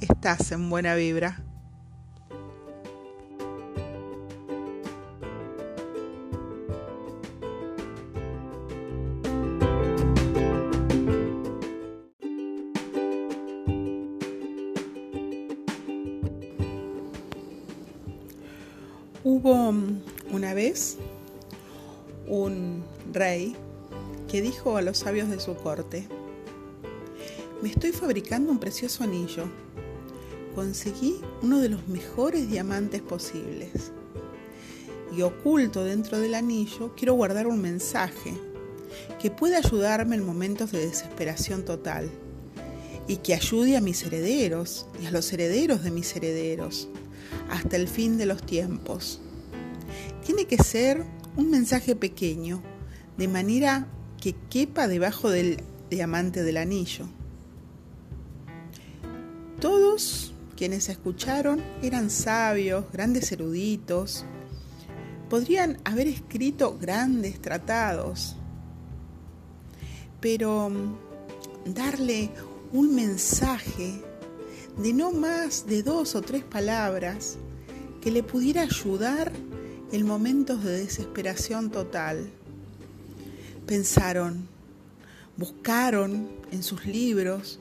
estás 0.02 0.52
en 0.52 0.69
buena 0.69 0.95
vibra. 0.95 1.43
Un 22.28 22.84
rey 23.11 23.55
que 24.30 24.41
dijo 24.41 24.78
a 24.78 24.82
los 24.82 24.99
sabios 24.99 25.30
de 25.30 25.39
su 25.39 25.55
corte, 25.55 26.07
me 27.61 27.69
estoy 27.69 27.91
fabricando 27.91 28.51
un 28.51 28.59
precioso 28.59 29.03
anillo. 29.03 29.45
Conseguí 30.55 31.22
uno 31.41 31.59
de 31.59 31.69
los 31.69 31.88
mejores 31.88 32.49
diamantes 32.49 33.01
posibles. 33.01 33.91
Y 35.15 35.22
oculto 35.22 35.84
dentro 35.84 36.19
del 36.19 36.36
anillo 36.36 36.93
quiero 36.95 37.13
guardar 37.13 37.47
un 37.47 37.61
mensaje 37.61 38.34
que 39.22 39.30
pueda 39.30 39.57
ayudarme 39.57 40.15
en 40.15 40.26
momentos 40.26 40.72
de 40.72 40.86
desesperación 40.86 41.63
total 41.65 42.09
y 43.07 43.17
que 43.17 43.34
ayude 43.34 43.76
a 43.76 43.82
mis 43.82 44.03
herederos 44.03 44.86
y 45.01 45.05
a 45.05 45.11
los 45.11 45.32
herederos 45.34 45.84
de 45.84 45.91
mis 45.91 46.15
herederos 46.15 46.88
hasta 47.49 47.76
el 47.76 47.88
fin 47.88 48.17
de 48.17 48.26
los 48.26 48.41
tiempos. 48.43 49.19
Tiene 50.26 50.45
que 50.45 50.57
ser 50.57 51.03
un 51.36 51.49
mensaje 51.49 51.95
pequeño, 51.95 52.61
de 53.17 53.28
manera 53.28 53.88
que 54.19 54.36
quepa 54.49 54.88
debajo 54.88 55.30
del 55.30 55.63
diamante 55.89 56.43
del 56.43 56.57
anillo. 56.57 57.07
Todos 59.59 60.34
quienes 60.55 60.89
escucharon 60.89 61.61
eran 61.82 62.09
sabios, 62.09 62.86
grandes 62.91 63.32
eruditos, 63.32 64.26
podrían 65.30 65.78
haber 65.86 66.07
escrito 66.07 66.78
grandes 66.78 67.41
tratados, 67.41 68.36
pero 70.19 70.69
mm, 70.69 71.74
darle 71.74 72.30
un 72.74 72.93
mensaje 72.93 74.01
de 74.78 74.93
no 74.93 75.11
más 75.11 75.65
de 75.65 75.84
dos 75.84 76.15
o 76.15 76.22
tres 76.22 76.43
palabras 76.43 77.38
que 78.01 78.11
le 78.11 78.24
pudiera 78.24 78.61
ayudar 78.61 79.32
en 79.92 80.06
momentos 80.06 80.64
de 80.64 80.80
desesperación 80.80 81.70
total. 81.70 82.30
Pensaron, 83.66 84.48
buscaron 85.38 86.30
en 86.52 86.64
sus 86.64 86.86
libros, 86.86 87.60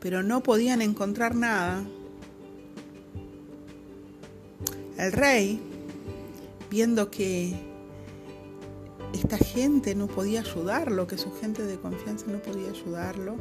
pero 0.00 0.22
no 0.22 0.42
podían 0.42 0.82
encontrar 0.82 1.34
nada. 1.34 1.84
El 4.96 5.12
rey, 5.12 5.60
viendo 6.70 7.10
que 7.10 7.54
esta 9.12 9.36
gente 9.36 9.94
no 9.94 10.06
podía 10.06 10.40
ayudarlo, 10.40 11.06
que 11.06 11.18
su 11.18 11.32
gente 11.32 11.64
de 11.64 11.76
confianza 11.76 12.26
no 12.28 12.38
podía 12.38 12.70
ayudarlo, 12.70 13.36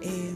eh, 0.00 0.34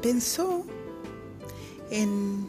pensó 0.00 0.64
en 1.94 2.48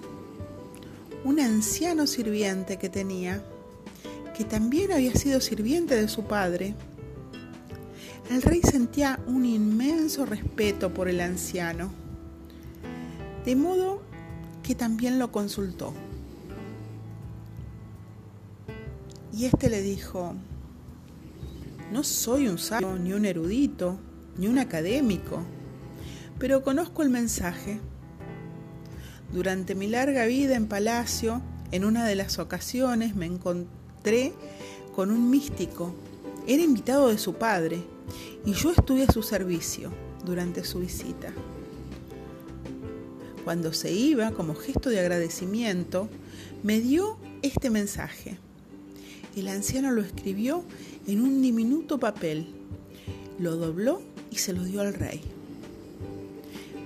un 1.23 1.39
anciano 1.39 2.07
sirviente 2.07 2.77
que 2.77 2.89
tenía, 2.89 3.43
que 4.35 4.43
también 4.43 4.91
había 4.91 5.13
sido 5.13 5.39
sirviente 5.39 5.95
de 5.95 6.07
su 6.07 6.23
padre. 6.23 6.73
El 8.31 8.41
rey 8.41 8.61
sentía 8.63 9.19
un 9.27 9.45
inmenso 9.45 10.25
respeto 10.25 10.91
por 10.91 11.07
el 11.07 11.21
anciano, 11.21 11.91
de 13.45 13.55
modo 13.55 14.01
que 14.63 14.73
también 14.73 15.19
lo 15.19 15.31
consultó. 15.31 15.93
Y 19.31 19.45
éste 19.45 19.69
le 19.69 19.83
dijo, 19.83 20.33
no 21.91 22.03
soy 22.03 22.47
un 22.47 22.57
sabio, 22.57 22.97
ni 22.97 23.13
un 23.13 23.25
erudito, 23.25 23.99
ni 24.37 24.47
un 24.47 24.57
académico, 24.57 25.43
pero 26.39 26.63
conozco 26.63 27.03
el 27.03 27.09
mensaje. 27.11 27.79
Durante 29.34 29.76
mi 29.76 29.88
larga 29.88 30.26
vida 30.26 30.55
en 30.55 30.67
palacio, 30.67 31.41
en 31.71 31.84
una 31.84 32.05
de 32.05 32.15
las 32.15 32.39
ocasiones 32.39 33.15
me 33.15 33.26
encontré 33.26 34.34
con 34.95 35.11
un 35.11 35.30
místico. 35.30 35.93
Era 36.47 36.63
invitado 36.63 37.09
de 37.09 37.17
su 37.17 37.34
padre 37.34 37.84
y 38.45 38.53
yo 38.53 38.71
estuve 38.71 39.03
a 39.03 39.11
su 39.11 39.23
servicio 39.23 39.91
durante 40.26 40.63
su 40.63 40.80
visita. 40.80 41.34
Cuando 43.43 43.73
se 43.73 43.91
iba, 43.91 44.32
como 44.32 44.55
gesto 44.55 44.89
de 44.89 44.99
agradecimiento, 44.99 46.09
me 46.63 46.80
dio 46.80 47.17
este 47.41 47.69
mensaje. 47.69 48.38
El 49.36 49.47
anciano 49.49 49.91
lo 49.91 50.01
escribió 50.01 50.63
en 51.07 51.21
un 51.21 51.41
diminuto 51.41 51.99
papel, 51.99 52.47
lo 53.38 53.55
dobló 53.57 54.01
y 54.32 54.38
se 54.38 54.53
lo 54.53 54.63
dio 54.63 54.82
al 54.82 54.93
rey. 54.93 55.21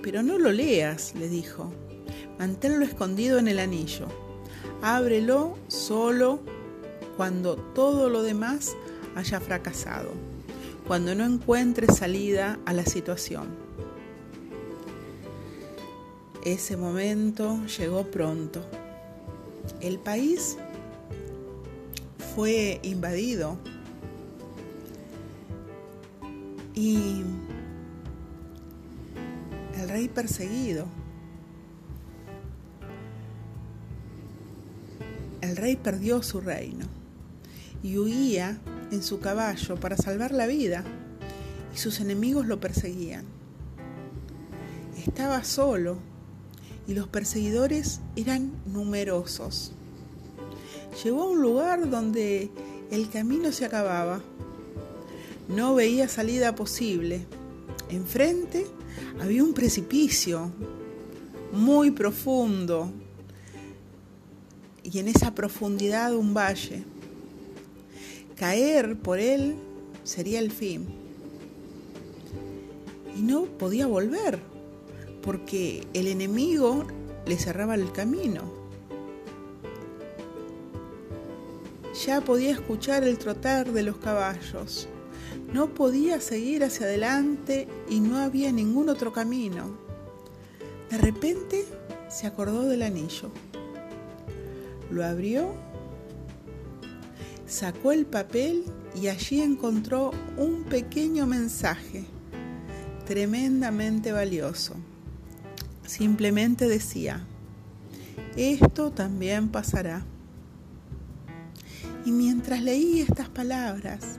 Pero 0.02 0.22
no 0.22 0.38
lo 0.38 0.50
leas, 0.52 1.14
le 1.14 1.28
dijo, 1.28 1.72
manténlo 2.40 2.86
escondido 2.86 3.38
en 3.38 3.48
el 3.48 3.58
anillo. 3.58 4.06
Ábrelo 4.80 5.58
solo 5.68 6.40
cuando 7.18 7.56
todo 7.56 8.08
lo 8.08 8.22
demás 8.22 8.74
haya 9.14 9.40
fracasado, 9.40 10.12
cuando 10.86 11.14
no 11.14 11.26
encuentres 11.26 11.98
salida 11.98 12.58
a 12.64 12.72
la 12.72 12.86
situación. 12.86 13.48
Ese 16.42 16.78
momento 16.78 17.58
llegó 17.78 18.04
pronto. 18.04 18.62
El 19.82 19.98
país 19.98 20.56
fue 22.34 22.80
invadido 22.82 23.58
y 26.74 27.22
el 29.76 29.88
rey 29.90 30.08
perseguido. 30.08 30.99
El 35.50 35.56
rey 35.56 35.74
perdió 35.74 36.22
su 36.22 36.40
reino 36.40 36.86
y 37.82 37.98
huía 37.98 38.60
en 38.92 39.02
su 39.02 39.18
caballo 39.18 39.80
para 39.80 39.96
salvar 39.96 40.30
la 40.30 40.46
vida 40.46 40.84
y 41.74 41.76
sus 41.76 41.98
enemigos 41.98 42.46
lo 42.46 42.60
perseguían. 42.60 43.24
Estaba 44.96 45.42
solo 45.42 45.98
y 46.86 46.94
los 46.94 47.08
perseguidores 47.08 48.00
eran 48.14 48.52
numerosos. 48.64 49.72
Llegó 51.02 51.24
a 51.24 51.30
un 51.30 51.42
lugar 51.42 51.90
donde 51.90 52.48
el 52.92 53.10
camino 53.10 53.50
se 53.50 53.64
acababa. 53.64 54.20
No 55.48 55.74
veía 55.74 56.06
salida 56.06 56.54
posible. 56.54 57.26
Enfrente 57.88 58.68
había 59.20 59.42
un 59.42 59.52
precipicio 59.52 60.52
muy 61.52 61.90
profundo 61.90 62.92
y 64.92 64.98
en 64.98 65.08
esa 65.08 65.34
profundidad 65.34 66.14
un 66.14 66.34
valle. 66.34 66.82
Caer 68.36 68.96
por 68.98 69.18
él 69.18 69.54
sería 70.04 70.40
el 70.40 70.50
fin. 70.50 70.86
Y 73.16 73.22
no 73.22 73.44
podía 73.44 73.86
volver 73.86 74.40
porque 75.22 75.86
el 75.92 76.06
enemigo 76.06 76.86
le 77.26 77.36
cerraba 77.36 77.74
el 77.74 77.92
camino. 77.92 78.60
Ya 82.06 82.22
podía 82.22 82.52
escuchar 82.52 83.04
el 83.04 83.18
trotar 83.18 83.72
de 83.72 83.82
los 83.82 83.98
caballos. 83.98 84.88
No 85.52 85.74
podía 85.74 86.20
seguir 86.20 86.64
hacia 86.64 86.86
adelante 86.86 87.68
y 87.88 88.00
no 88.00 88.18
había 88.18 88.52
ningún 88.52 88.88
otro 88.88 89.12
camino. 89.12 89.76
De 90.90 90.96
repente 90.98 91.66
se 92.08 92.26
acordó 92.26 92.66
del 92.66 92.82
anillo. 92.82 93.30
Lo 94.90 95.04
abrió, 95.04 95.54
sacó 97.46 97.92
el 97.92 98.06
papel 98.06 98.64
y 99.00 99.08
allí 99.08 99.40
encontró 99.40 100.12
un 100.36 100.64
pequeño 100.64 101.26
mensaje 101.26 102.04
tremendamente 103.06 104.12
valioso. 104.12 104.74
Simplemente 105.86 106.68
decía, 106.68 107.24
esto 108.36 108.92
también 108.92 109.48
pasará. 109.48 110.04
Y 112.04 112.12
mientras 112.12 112.62
leí 112.62 113.00
estas 113.00 113.28
palabras, 113.28 114.18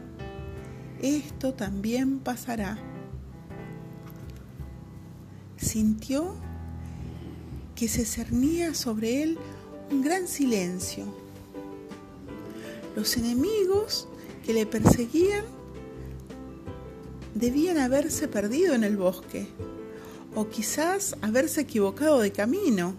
esto 1.02 1.54
también 1.54 2.20
pasará, 2.20 2.78
sintió 5.58 6.36
que 7.76 7.88
se 7.88 8.06
cernía 8.06 8.74
sobre 8.74 9.24
él 9.24 9.40
un 9.92 10.02
gran 10.02 10.28
silencio. 10.28 11.06
Los 12.96 13.18
enemigos 13.18 14.08
que 14.46 14.54
le 14.54 14.66
perseguían 14.66 15.44
debían 17.36 17.78
haberse 17.78 18.28
perdido 18.28 18.74
en 18.74 18.84
el 18.84 18.98
bosque 18.98 19.48
o 20.36 20.48
quizás 20.50 21.16
haberse 21.22 21.62
equivocado 21.62 22.20
de 22.20 22.32
camino. 22.32 22.96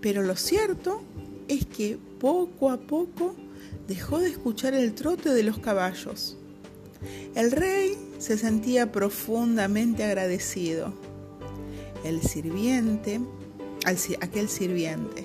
Pero 0.00 0.22
lo 0.22 0.36
cierto 0.36 1.02
es 1.48 1.64
que 1.64 1.98
poco 2.18 2.70
a 2.70 2.78
poco 2.78 3.34
dejó 3.86 4.18
de 4.18 4.30
escuchar 4.30 4.74
el 4.74 4.94
trote 4.94 5.30
de 5.30 5.42
los 5.44 5.58
caballos. 5.58 6.36
El 7.34 7.52
rey 7.52 7.96
se 8.18 8.36
sentía 8.36 8.90
profundamente 8.92 10.04
agradecido. 10.04 10.92
El 12.04 12.20
sirviente, 12.22 13.20
aquel 14.20 14.48
sirviente, 14.48 15.24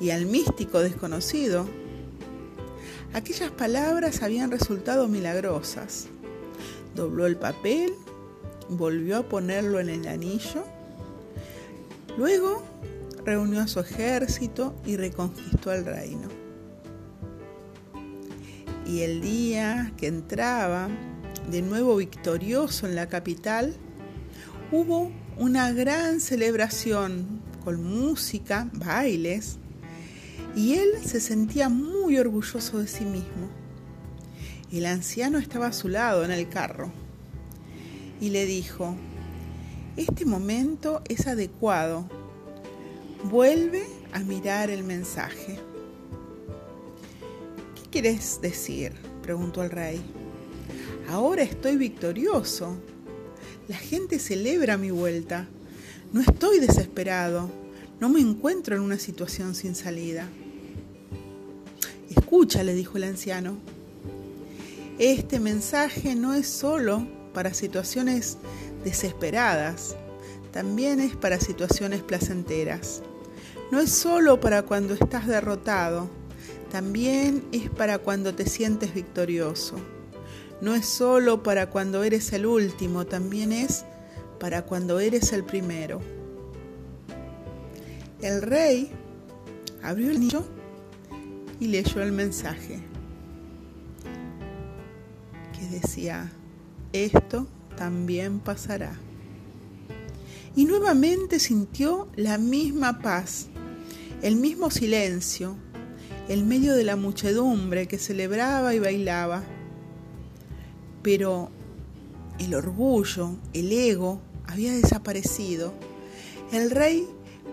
y 0.00 0.10
al 0.10 0.26
místico 0.26 0.80
desconocido, 0.80 1.66
aquellas 3.12 3.50
palabras 3.50 4.22
habían 4.22 4.50
resultado 4.50 5.08
milagrosas. 5.08 6.06
Dobló 6.94 7.26
el 7.26 7.36
papel, 7.36 7.92
volvió 8.68 9.18
a 9.18 9.28
ponerlo 9.28 9.80
en 9.80 9.88
el 9.88 10.06
anillo, 10.06 10.64
luego 12.16 12.62
reunió 13.24 13.60
a 13.60 13.68
su 13.68 13.80
ejército 13.80 14.74
y 14.86 14.96
reconquistó 14.96 15.72
el 15.72 15.84
reino. 15.84 16.28
Y 18.86 19.02
el 19.02 19.20
día 19.20 19.92
que 19.96 20.06
entraba 20.06 20.88
de 21.50 21.62
nuevo 21.62 21.96
victorioso 21.96 22.86
en 22.86 22.94
la 22.94 23.08
capital, 23.08 23.74
hubo 24.72 25.10
una 25.36 25.72
gran 25.72 26.20
celebración 26.20 27.42
con 27.64 27.82
música, 27.82 28.68
bailes, 28.72 29.58
y 30.54 30.74
él 30.74 30.90
se 31.04 31.20
sentía 31.20 31.68
muy 31.68 32.18
orgulloso 32.18 32.78
de 32.78 32.88
sí 32.88 33.04
mismo. 33.04 33.48
El 34.72 34.86
anciano 34.86 35.38
estaba 35.38 35.68
a 35.68 35.72
su 35.72 35.88
lado 35.88 36.24
en 36.24 36.30
el 36.30 36.48
carro 36.48 36.90
y 38.20 38.30
le 38.30 38.44
dijo, 38.46 38.94
este 39.96 40.24
momento 40.24 41.02
es 41.08 41.26
adecuado 41.26 42.08
Vuelve 43.24 43.84
a 44.12 44.20
mirar 44.20 44.70
el 44.70 44.84
mensaje. 44.84 45.58
¿Qué 47.74 47.90
quieres 47.90 48.40
decir? 48.40 48.92
preguntó 49.22 49.64
el 49.64 49.70
rey. 49.70 50.00
Ahora 51.10 51.42
estoy 51.42 51.76
victorioso. 51.76 52.76
La 53.66 53.76
gente 53.76 54.20
celebra 54.20 54.78
mi 54.78 54.92
vuelta. 54.92 55.48
No 56.12 56.20
estoy 56.20 56.60
desesperado. 56.60 57.50
No 58.00 58.08
me 58.08 58.20
encuentro 58.20 58.76
en 58.76 58.82
una 58.82 58.98
situación 58.98 59.56
sin 59.56 59.74
salida. 59.74 60.28
Escucha, 62.10 62.62
le 62.62 62.74
dijo 62.74 62.96
el 62.96 63.02
anciano. 63.02 63.56
Este 65.00 65.40
mensaje 65.40 66.14
no 66.14 66.32
es 66.34 66.46
solo 66.46 67.08
para 67.34 67.54
situaciones 67.54 68.38
desesperadas, 68.84 69.96
también 70.52 71.00
es 71.00 71.16
para 71.16 71.40
situaciones 71.40 72.02
placenteras. 72.02 73.02
No 73.72 73.80
es 73.80 73.90
solo 73.90 74.38
para 74.38 74.62
cuando 74.62 74.94
estás 74.94 75.26
derrotado, 75.26 76.08
también 76.70 77.44
es 77.50 77.68
para 77.68 77.98
cuando 77.98 78.32
te 78.32 78.46
sientes 78.46 78.94
victorioso. 78.94 79.74
No 80.60 80.76
es 80.76 80.86
solo 80.86 81.42
para 81.42 81.68
cuando 81.68 82.04
eres 82.04 82.32
el 82.32 82.46
último, 82.46 83.06
también 83.06 83.50
es 83.50 83.84
para 84.38 84.62
cuando 84.62 85.00
eres 85.00 85.32
el 85.32 85.42
primero. 85.42 86.17
El 88.20 88.42
rey 88.42 88.90
abrió 89.82 90.10
el 90.10 90.18
nicho 90.18 90.44
y 91.60 91.68
leyó 91.68 92.02
el 92.02 92.10
mensaje 92.10 92.80
que 95.52 95.66
decía, 95.66 96.32
esto 96.92 97.46
también 97.76 98.40
pasará. 98.40 98.98
Y 100.56 100.64
nuevamente 100.64 101.38
sintió 101.38 102.08
la 102.16 102.38
misma 102.38 103.00
paz, 103.00 103.46
el 104.22 104.34
mismo 104.34 104.70
silencio, 104.70 105.56
en 106.28 106.48
medio 106.48 106.74
de 106.74 106.84
la 106.84 106.96
muchedumbre 106.96 107.86
que 107.86 107.98
celebraba 107.98 108.74
y 108.74 108.80
bailaba. 108.80 109.44
Pero 111.02 111.50
el 112.40 112.54
orgullo, 112.54 113.36
el 113.52 113.72
ego, 113.72 114.20
había 114.46 114.72
desaparecido. 114.72 115.72
El 116.50 116.70
rey 116.70 117.06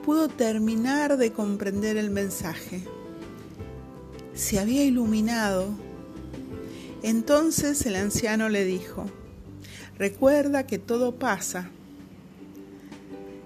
pudo 0.05 0.27
terminar 0.27 1.17
de 1.17 1.31
comprender 1.31 1.97
el 1.97 2.11
mensaje. 2.11 2.83
Se 4.35 4.59
había 4.59 4.85
iluminado. 4.85 5.69
Entonces 7.01 7.83
el 7.87 7.95
anciano 7.95 8.47
le 8.49 8.65
dijo, 8.65 9.05
recuerda 9.97 10.67
que 10.67 10.77
todo 10.77 11.15
pasa. 11.15 11.71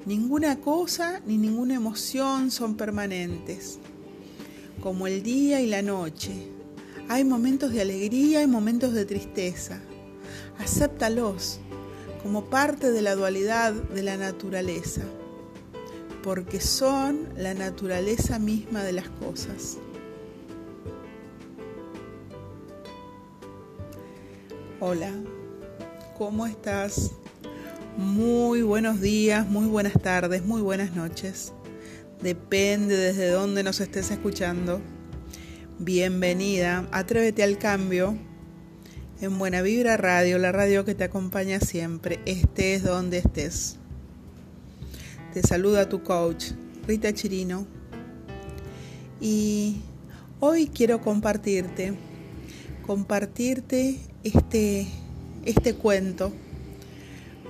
Ninguna 0.06 0.60
cosa 0.60 1.22
ni 1.26 1.38
ninguna 1.38 1.76
emoción 1.76 2.52
son 2.52 2.76
permanentes, 2.76 3.80
como 4.82 5.08
el 5.08 5.24
día 5.24 5.62
y 5.62 5.68
la 5.68 5.82
noche. 5.82 6.34
Hay 7.08 7.24
momentos 7.24 7.72
de 7.72 7.80
alegría 7.80 8.44
y 8.44 8.48
momentos 8.48 8.94
de 8.94 9.06
tristeza. 9.06 9.80
Acéptalos 10.58 11.62
como 12.22 12.50
parte 12.50 12.92
de 12.92 13.02
la 13.02 13.16
dualidad 13.16 13.72
de 13.72 14.04
la 14.04 14.18
naturaleza 14.18 15.04
porque 16.24 16.60
son 16.60 17.30
la 17.38 17.54
naturaleza 17.54 18.40
misma 18.40 18.84
de 18.84 18.94
las 18.94 19.10
cosas. 19.10 19.78
Hola, 24.82 25.12
¿cómo 26.18 26.46
estás? 26.46 27.12
Muy 27.98 28.62
buenos 28.62 29.02
días, 29.02 29.48
muy 29.48 29.66
buenas 29.66 29.94
tardes, 30.02 30.46
muy 30.46 30.62
buenas 30.62 30.96
noches. 30.96 31.52
Depende 32.22 32.96
desde 32.96 33.30
dónde 33.30 33.64
nos 33.64 33.80
estés 33.82 34.12
escuchando. 34.12 34.82
Bienvenida, 35.80 36.88
atrévete 36.92 37.44
al 37.44 37.58
cambio. 37.58 38.18
En 39.22 39.38
Buena 39.38 39.62
Vibra 39.62 39.98
Radio, 39.98 40.38
la 40.38 40.54
radio 40.54 40.86
que 40.86 40.96
te 40.96 41.04
acompaña 41.04 41.60
siempre, 41.60 42.22
estés 42.26 42.84
donde 42.84 43.18
estés. 43.18 43.79
Te 45.34 45.44
saluda 45.44 45.88
tu 45.88 46.02
coach, 46.02 46.54
Rita 46.88 47.14
Chirino. 47.14 47.68
Y 49.22 49.76
hoy 50.40 50.66
quiero 50.66 51.02
compartirte, 51.02 51.94
compartirte 52.88 54.00
este, 54.24 54.88
este 55.46 55.76
cuento, 55.76 56.34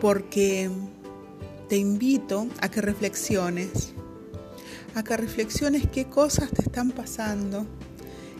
porque 0.01 0.69
te 1.69 1.77
invito 1.77 2.47
a 2.59 2.69
que 2.69 2.81
reflexiones, 2.81 3.93
a 4.93 5.01
que 5.01 5.15
reflexiones 5.15 5.87
qué 5.89 6.03
cosas 6.03 6.51
te 6.51 6.63
están 6.63 6.91
pasando, 6.91 7.65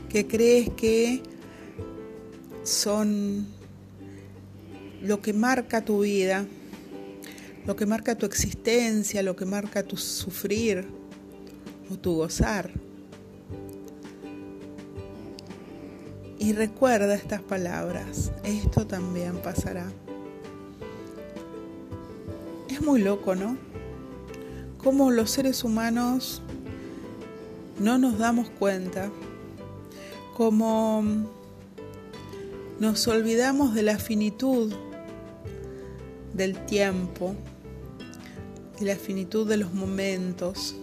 que 0.10 0.28
crees 0.28 0.70
que 0.72 1.24
son 2.64 3.48
lo 5.02 5.22
que 5.22 5.32
marca 5.32 5.86
tu 5.86 6.02
vida 6.02 6.46
lo 7.70 7.76
que 7.76 7.86
marca 7.86 8.16
tu 8.16 8.26
existencia, 8.26 9.22
lo 9.22 9.36
que 9.36 9.46
marca 9.46 9.84
tu 9.84 9.96
sufrir 9.96 10.88
o 11.92 11.98
tu 11.98 12.16
gozar. 12.16 12.72
Y 16.40 16.54
recuerda 16.54 17.14
estas 17.14 17.44
palabras, 17.44 18.32
esto 18.44 18.88
también 18.88 19.38
pasará. 19.44 19.86
Es 22.72 22.82
muy 22.82 23.04
loco, 23.04 23.36
¿no? 23.36 23.56
Cómo 24.80 25.12
los 25.12 25.30
seres 25.30 25.64
humanos 25.64 26.42
no 27.78 28.00
nos 28.00 28.18
damos 28.18 28.50
cuenta, 28.50 29.12
cómo 30.36 31.04
nos 32.80 33.08
olvidamos 33.08 33.76
de 33.76 33.84
la 33.84 34.00
finitud 34.00 34.74
del 36.34 36.66
tiempo, 36.66 37.36
de 38.80 38.86
la 38.86 38.96
finitud 38.96 39.48
de 39.48 39.58
los 39.58 39.74
momentos, 39.74 40.76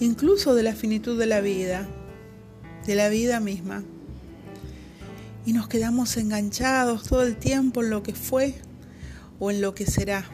incluso 0.00 0.54
de 0.54 0.62
la 0.62 0.74
finitud 0.74 1.18
de 1.18 1.26
la 1.26 1.40
vida, 1.40 1.86
de 2.86 2.94
la 2.94 3.08
vida 3.08 3.40
misma. 3.40 3.82
Y 5.46 5.52
nos 5.52 5.68
quedamos 5.68 6.16
enganchados 6.16 7.04
todo 7.04 7.22
el 7.22 7.36
tiempo 7.36 7.82
en 7.82 7.90
lo 7.90 8.02
que 8.02 8.14
fue 8.14 8.54
o 9.38 9.50
en 9.50 9.60
lo 9.60 9.74
que 9.74 9.84
será. 9.84 10.24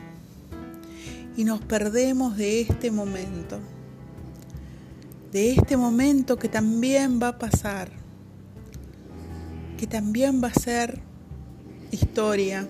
Y 1.37 1.45
nos 1.45 1.61
perdemos 1.61 2.37
de 2.37 2.61
este 2.61 2.91
momento, 2.91 3.59
de 5.33 5.53
este 5.53 5.77
momento 5.77 6.39
que 6.39 6.49
también 6.49 7.21
va 7.21 7.29
a 7.29 7.39
pasar, 7.39 7.91
que 9.79 9.87
también 9.87 10.43
va 10.43 10.49
a 10.49 10.55
ser 10.55 11.01
historia, 11.91 12.69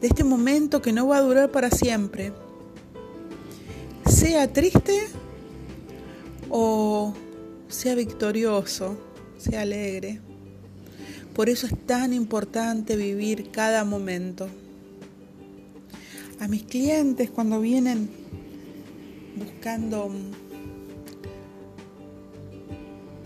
de 0.00 0.06
este 0.06 0.24
momento 0.24 0.80
que 0.80 0.92
no 0.92 1.08
va 1.08 1.18
a 1.18 1.22
durar 1.22 1.50
para 1.50 1.70
siempre, 1.70 2.32
sea 4.06 4.52
triste 4.52 5.08
o 6.48 7.14
sea 7.68 7.94
victorioso, 7.94 8.96
sea 9.38 9.62
alegre. 9.62 10.20
Por 11.34 11.48
eso 11.48 11.66
es 11.66 11.86
tan 11.86 12.12
importante 12.12 12.96
vivir 12.96 13.50
cada 13.50 13.84
momento. 13.84 14.48
A 16.40 16.48
mis 16.48 16.64
clientes 16.64 17.30
cuando 17.30 17.60
vienen 17.60 18.10
buscando 19.36 20.10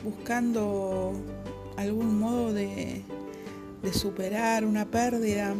buscando 0.04 1.12
algún 1.76 2.18
modo 2.18 2.52
de, 2.52 3.02
de 3.82 3.92
superar 3.92 4.66
una 4.66 4.84
pérdida, 4.84 5.54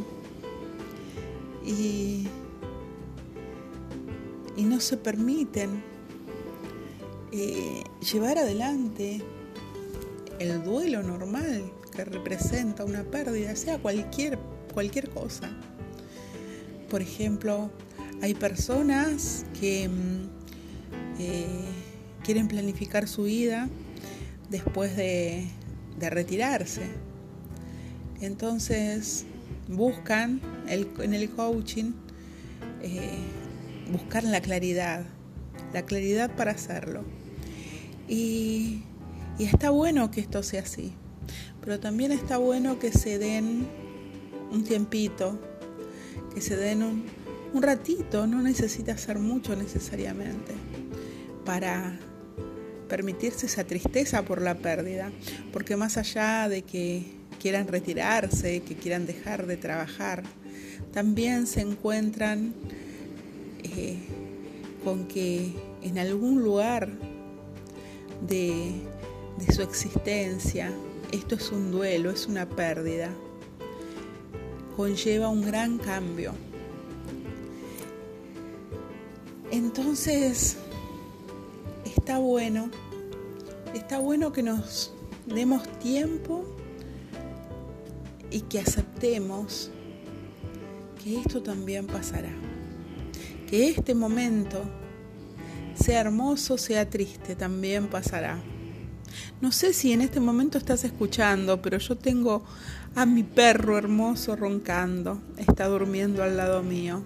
y, 1.65 2.29
no 4.57 4.81
se 4.81 4.97
permiten 4.97 5.83
eh, 7.31 7.85
llevar 8.12 8.39
adelante 8.39 9.23
el 10.39 10.62
duelo 10.65 11.03
normal 11.03 11.71
que 11.95 12.05
representa 12.05 12.85
una 12.85 13.05
pérdida, 13.05 13.55
sea 13.57 13.79
cualquier, 13.79 14.39
cualquier 14.73 15.11
cosa. 15.11 15.51
Por 16.91 17.03
ejemplo, 17.03 17.71
hay 18.21 18.35
personas 18.35 19.45
que 19.61 19.89
mm, 19.89 21.21
eh, 21.21 21.47
quieren 22.25 22.49
planificar 22.49 23.07
su 23.07 23.25
vida 23.25 23.69
después 24.51 24.97
de, 24.97 25.47
de 25.99 26.11
retirarse. 26.11 26.83
Entonces 28.21 29.25
buscan 29.69 30.41
en 30.67 31.15
el 31.15 31.31
coaching, 31.31 31.93
eh, 32.83 33.19
buscar 33.91 34.25
la 34.25 34.41
claridad, 34.41 35.05
la 35.73 35.85
claridad 35.85 36.35
para 36.35 36.53
hacerlo. 36.53 37.05
Y, 38.09 38.83
está 39.39 39.71
bueno 39.71 40.11
que 40.11 40.21
esto 40.21 40.43
sea 40.43 40.62
así, 40.62 40.93
pero 41.61 41.81
también 41.81 42.12
está 42.12 42.39
bueno 42.39 42.79
que 42.79 42.93
se 42.93 43.19
den 43.19 43.67
un 44.53 44.62
tiempito, 44.65 45.39
que 46.35 46.41
se 46.41 46.57
den 46.57 46.83
un, 46.83 47.05
un 47.53 47.62
ratito, 47.62 48.27
no 48.27 48.43
necesita 48.43 48.93
hacer 48.93 49.19
mucho 49.19 49.57
necesariamente, 49.57 50.55
para 51.45 51.99
permitirse 52.89 53.47
esa 53.47 53.65
tristeza 53.65 54.25
por 54.25 54.41
la 54.41 54.55
pérdida, 54.55 55.11
porque 55.53 55.77
más 55.77 55.97
allá 55.97 56.49
de 56.49 56.62
que 56.62 57.05
quieran 57.41 57.67
retirarse, 57.67 58.61
que 58.61 58.77
quieran 58.77 59.07
dejar 59.07 59.47
de 59.47 59.57
trabajar, 59.57 60.23
también 60.95 61.49
se 61.49 61.61
encuentran 61.61 62.55
eh, 63.65 63.99
con 64.85 65.09
que 65.09 65.53
en 65.83 65.99
algún 65.99 66.45
lugar 66.45 66.89
de, 68.29 68.73
de 69.37 69.53
su 69.53 69.63
existencia 69.63 70.73
esto 71.11 71.35
es 71.35 71.51
un 71.51 71.73
duelo, 71.73 72.11
es 72.11 72.29
una 72.29 72.49
pérdida, 72.49 73.11
conlleva 74.77 75.29
un 75.29 75.43
gran 75.43 75.79
cambio. 75.79 76.33
Entonces, 79.51 80.57
está 81.85 82.19
bueno, 82.19 82.71
está 83.75 83.99
bueno 83.99 84.33
que 84.33 84.45
nos 84.45 84.93
demos 85.27 85.63
tiempo 85.81 86.45
y 88.31 88.43
que 88.43 88.61
aceptemos 88.61 89.71
que 91.05 91.21
esto 91.21 91.43
también 91.43 91.87
pasará. 91.87 92.31
Que 93.47 93.69
este 93.69 93.95
momento, 93.95 94.63
sea 95.75 96.01
hermoso, 96.01 96.57
sea 96.57 96.89
triste, 96.89 97.37
también 97.37 97.89
pasará. 97.89 98.43
No 99.43 99.53
sé 99.53 99.75
si 99.75 99.93
en 99.93 100.01
este 100.01 100.19
momento 100.19 100.57
estás 100.57 100.83
escuchando, 100.85 101.61
pero 101.61 101.77
yo 101.77 101.97
tengo 101.97 102.43
a 102.95 103.05
mi 103.05 103.23
perro 103.23 103.77
hermoso 103.77 104.35
roncando. 104.35 105.21
Está 105.37 105.67
durmiendo 105.67 106.23
al 106.23 106.39
lado 106.39 106.63
mío. 106.63 107.03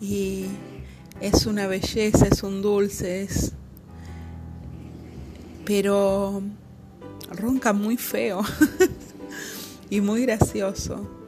Y 0.00 0.46
es 1.20 1.46
una 1.46 1.68
belleza, 1.68 2.26
es 2.26 2.42
un 2.42 2.60
dulce, 2.60 3.22
es... 3.22 3.52
Pero 5.64 6.42
ronca 7.30 7.72
muy 7.72 7.96
feo 7.96 8.42
y 9.90 10.00
muy 10.00 10.22
gracioso. 10.22 11.23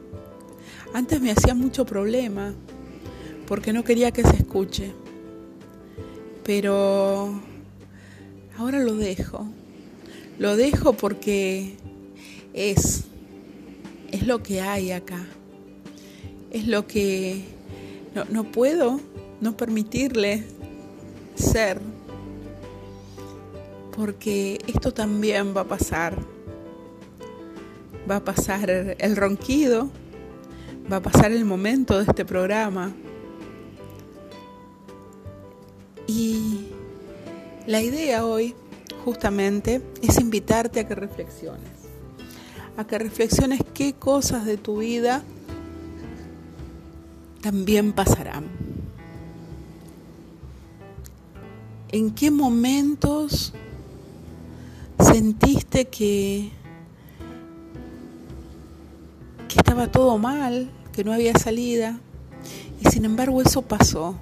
Antes 0.93 1.21
me 1.21 1.31
hacía 1.31 1.53
mucho 1.53 1.85
problema 1.85 2.53
porque 3.47 3.73
no 3.73 3.83
quería 3.83 4.11
que 4.11 4.23
se 4.23 4.35
escuche. 4.35 4.91
Pero 6.43 7.39
ahora 8.57 8.79
lo 8.79 8.95
dejo. 8.95 9.47
Lo 10.39 10.55
dejo 10.55 10.93
porque 10.93 11.75
es, 12.53 13.05
es 14.11 14.27
lo 14.27 14.43
que 14.43 14.61
hay 14.61 14.91
acá. 14.91 15.25
Es 16.51 16.67
lo 16.67 16.87
que 16.87 17.43
no, 18.15 18.25
no 18.25 18.51
puedo 18.51 18.99
no 19.41 19.57
permitirle 19.57 20.43
ser. 21.35 21.79
Porque 23.95 24.59
esto 24.67 24.93
también 24.93 25.55
va 25.55 25.61
a 25.61 25.67
pasar. 25.67 26.17
Va 28.09 28.17
a 28.17 28.23
pasar 28.23 28.69
el 28.69 29.15
ronquido, 29.15 29.89
va 30.91 30.97
a 30.97 31.01
pasar 31.01 31.31
el 31.31 31.45
momento 31.45 31.97
de 31.97 32.05
este 32.05 32.25
programa. 32.25 32.93
Y 36.07 36.67
la 37.65 37.81
idea 37.81 38.25
hoy 38.25 38.55
justamente 39.03 39.81
es 40.01 40.19
invitarte 40.19 40.79
a 40.79 40.87
que 40.87 40.95
reflexiones, 40.95 41.71
a 42.77 42.85
que 42.85 42.97
reflexiones 42.97 43.61
qué 43.73 43.93
cosas 43.93 44.45
de 44.45 44.57
tu 44.57 44.77
vida 44.77 45.23
también 47.41 47.93
pasarán. 47.93 48.45
¿En 51.89 52.11
qué 52.11 52.31
momentos 52.31 53.53
sentiste 54.99 55.85
que, 55.85 56.51
que 59.47 59.55
estaba 59.57 59.89
todo 59.89 60.17
mal, 60.17 60.69
que 60.97 61.03
no 61.03 61.13
había 61.13 61.35
salida? 61.35 61.99
Y 62.81 62.89
sin 62.89 63.05
embargo 63.05 63.39
eso 63.39 63.61
pasó. 63.61 64.15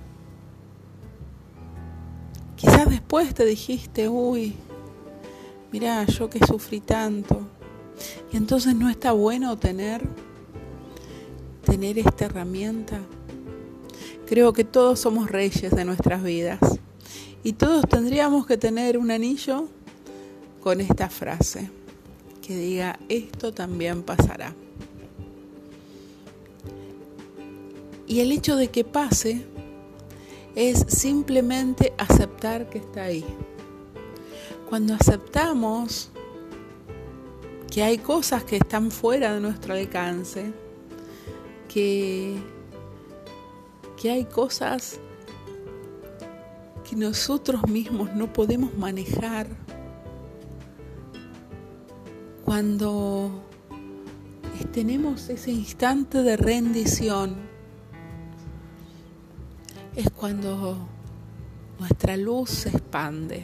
Quizás 2.58 2.90
después 2.90 3.34
te 3.34 3.46
dijiste, 3.46 4.10
uy, 4.10 4.56
mira, 5.72 6.04
yo 6.04 6.30
que 6.30 6.46
sufrí 6.46 6.82
tanto. 6.82 7.48
Y 8.34 8.36
entonces 8.36 8.76
no 8.76 8.90
está 8.90 9.14
bueno 9.14 9.58
tener, 9.58 10.06
tener 11.64 11.98
esta 11.98 12.26
herramienta. 12.26 13.00
Creo 14.26 14.52
que 14.52 14.66
todos 14.66 15.00
somos 15.00 15.32
reyes 15.32 15.72
de 15.72 15.86
nuestras 15.86 16.24
vidas 16.24 16.60
y 17.42 17.54
todos 17.54 17.88
tendríamos 17.88 18.46
que 18.46 18.58
tener 18.58 18.98
un 18.98 19.12
anillo 19.12 19.70
con 20.62 20.82
esta 20.82 21.10
frase 21.10 21.70
que 22.46 22.58
diga, 22.58 23.00
esto 23.08 23.54
también 23.54 24.04
pasará. 24.04 24.54
Y 28.08 28.20
el 28.20 28.32
hecho 28.32 28.56
de 28.56 28.70
que 28.70 28.84
pase 28.84 29.46
es 30.56 30.86
simplemente 30.88 31.94
aceptar 31.98 32.70
que 32.70 32.78
está 32.78 33.04
ahí. 33.04 33.26
Cuando 34.70 34.94
aceptamos 34.94 36.12
que 37.70 37.84
hay 37.84 37.98
cosas 37.98 38.44
que 38.44 38.58
están 38.58 38.92
fuera 38.92 39.34
de 39.34 39.42
nuestro 39.42 39.74
alcance, 39.74 40.54
que, 41.68 42.38
que 44.02 44.12
hay 44.12 44.26
cosas 44.26 45.00
que 46.90 46.96
nosotros 46.96 47.68
mismos 47.68 48.14
no 48.16 48.32
podemos 48.32 48.78
manejar, 48.78 49.48
cuando 52.46 53.32
tenemos 54.72 55.30
ese 55.30 55.52
instante 55.52 56.22
de 56.22 56.38
rendición, 56.38 57.55
cuando 60.26 60.76
nuestra 61.78 62.18
luz 62.18 62.50
se 62.50 62.70
expande. 62.70 63.44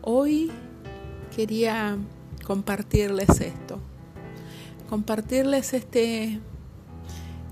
Hoy 0.00 0.50
quería 1.36 1.98
compartirles 2.46 3.28
esto, 3.42 3.78
compartirles 4.88 5.74
este, 5.74 6.40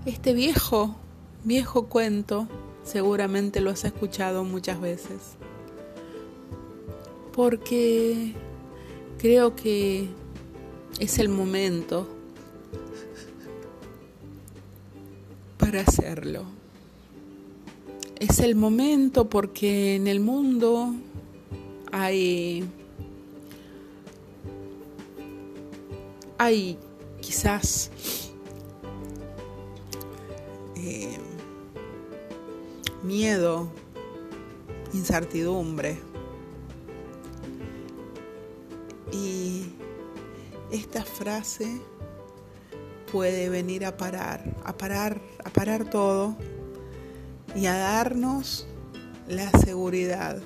este 0.07 0.33
viejo, 0.33 0.97
viejo 1.45 1.89
cuento, 1.89 2.49
seguramente 2.83 3.61
lo 3.61 3.69
has 3.69 3.85
escuchado 3.85 4.43
muchas 4.43 4.81
veces, 4.81 5.37
porque 7.35 8.33
creo 9.19 9.55
que 9.55 10.09
es 10.99 11.19
el 11.19 11.29
momento 11.29 12.09
hacerlo. 15.77 16.45
Es 18.19 18.41
el 18.41 18.55
momento 18.55 19.29
porque 19.29 19.97
en 19.97 20.07
el 20.07 20.21
mundo 20.21 20.95
hay, 21.93 22.65
hay 26.39 26.79
quizás 27.21 27.91
eh, 30.77 31.17
miedo, 33.03 33.69
incertidumbre. 34.93 35.99
Y 39.13 39.67
esta 40.71 41.05
frase 41.05 41.81
puede 43.11 43.49
venir 43.49 43.85
a 43.85 43.97
parar, 43.97 44.43
a 44.65 44.77
parar, 44.77 45.21
a 45.45 45.51
parar 45.51 45.85
todo 45.85 46.37
y 47.55 47.67
a 47.67 47.77
darnos 47.77 48.67
la 49.27 49.51
seguridad 49.51 50.39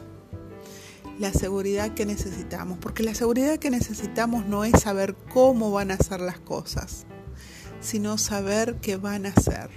la 1.19 1.33
seguridad 1.33 1.95
que 1.95 2.07
necesitamos, 2.07 2.79
porque 2.79 3.03
la 3.03 3.15
seguridad 3.15 3.59
que 3.59 3.71
necesitamos 3.71 4.47
no 4.47 4.65
es 4.65 4.81
saber 4.81 5.15
cómo 5.33 5.71
van 5.71 5.91
a 5.91 5.97
ser 5.97 6.21
las 6.21 6.41
cosas, 6.41 7.05
sino 7.81 8.19
saber 8.19 8.77
qué 8.81 8.97
van 8.97 9.27
a 9.27 9.33
ser. 9.33 9.71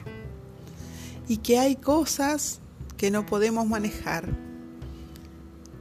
Y 1.28 1.38
que 1.38 1.60
hay 1.60 1.76
cosas 1.76 2.62
que 2.98 3.12
no 3.12 3.26
podemos 3.26 3.68
manejar, 3.68 4.30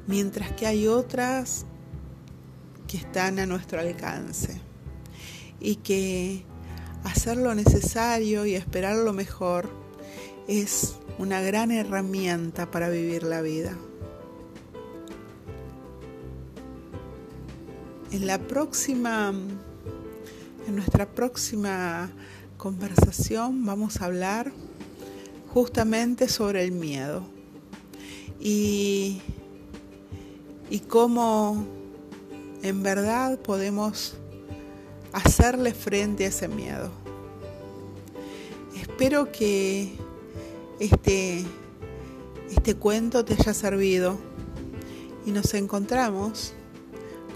mientras 0.06 0.52
que 0.52 0.66
hay 0.66 0.86
otras 0.86 1.66
que 2.86 2.96
están 2.96 3.38
a 3.38 3.46
nuestro 3.46 3.80
alcance. 3.80 4.60
Y 5.60 5.76
que 5.76 6.44
hacer 7.04 7.36
lo 7.36 7.54
necesario 7.54 8.46
y 8.46 8.54
esperar 8.54 8.96
lo 8.96 9.12
mejor 9.12 9.68
es 10.48 10.96
una 11.18 11.40
gran 11.40 11.70
herramienta 11.70 12.70
para 12.70 12.88
vivir 12.88 13.22
la 13.22 13.40
vida. 13.40 13.76
En 18.10 18.26
la 18.26 18.38
próxima, 18.38 19.32
en 20.66 20.76
nuestra 20.76 21.06
próxima 21.06 22.10
conversación 22.56 23.64
vamos 23.64 24.00
a 24.00 24.06
hablar 24.06 24.52
justamente 25.52 26.28
sobre 26.28 26.64
el 26.64 26.72
miedo. 26.72 27.22
y, 28.40 29.20
y 30.70 30.80
cómo 30.80 31.64
en 32.62 32.82
verdad 32.82 33.38
podemos 33.38 34.16
hacerle 35.14 35.72
frente 35.72 36.24
a 36.24 36.28
ese 36.28 36.48
miedo. 36.48 36.90
Espero 38.76 39.32
que 39.32 39.92
este, 40.80 41.44
este 42.50 42.74
cuento 42.74 43.24
te 43.24 43.34
haya 43.34 43.54
servido 43.54 44.18
y 45.24 45.30
nos 45.30 45.54
encontramos, 45.54 46.52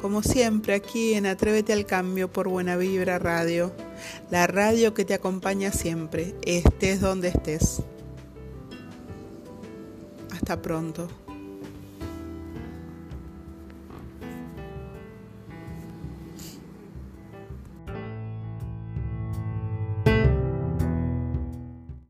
como 0.02 0.22
siempre, 0.22 0.74
aquí 0.74 1.14
en 1.14 1.26
Atrévete 1.26 1.72
al 1.72 1.86
Cambio 1.86 2.30
por 2.30 2.48
Buena 2.48 2.76
Vibra 2.76 3.18
Radio, 3.18 3.72
la 4.30 4.46
radio 4.46 4.92
que 4.92 5.04
te 5.04 5.14
acompaña 5.14 5.72
siempre, 5.72 6.34
estés 6.42 7.00
donde 7.00 7.28
estés. 7.28 7.82
Hasta 10.32 10.60
pronto. 10.60 11.08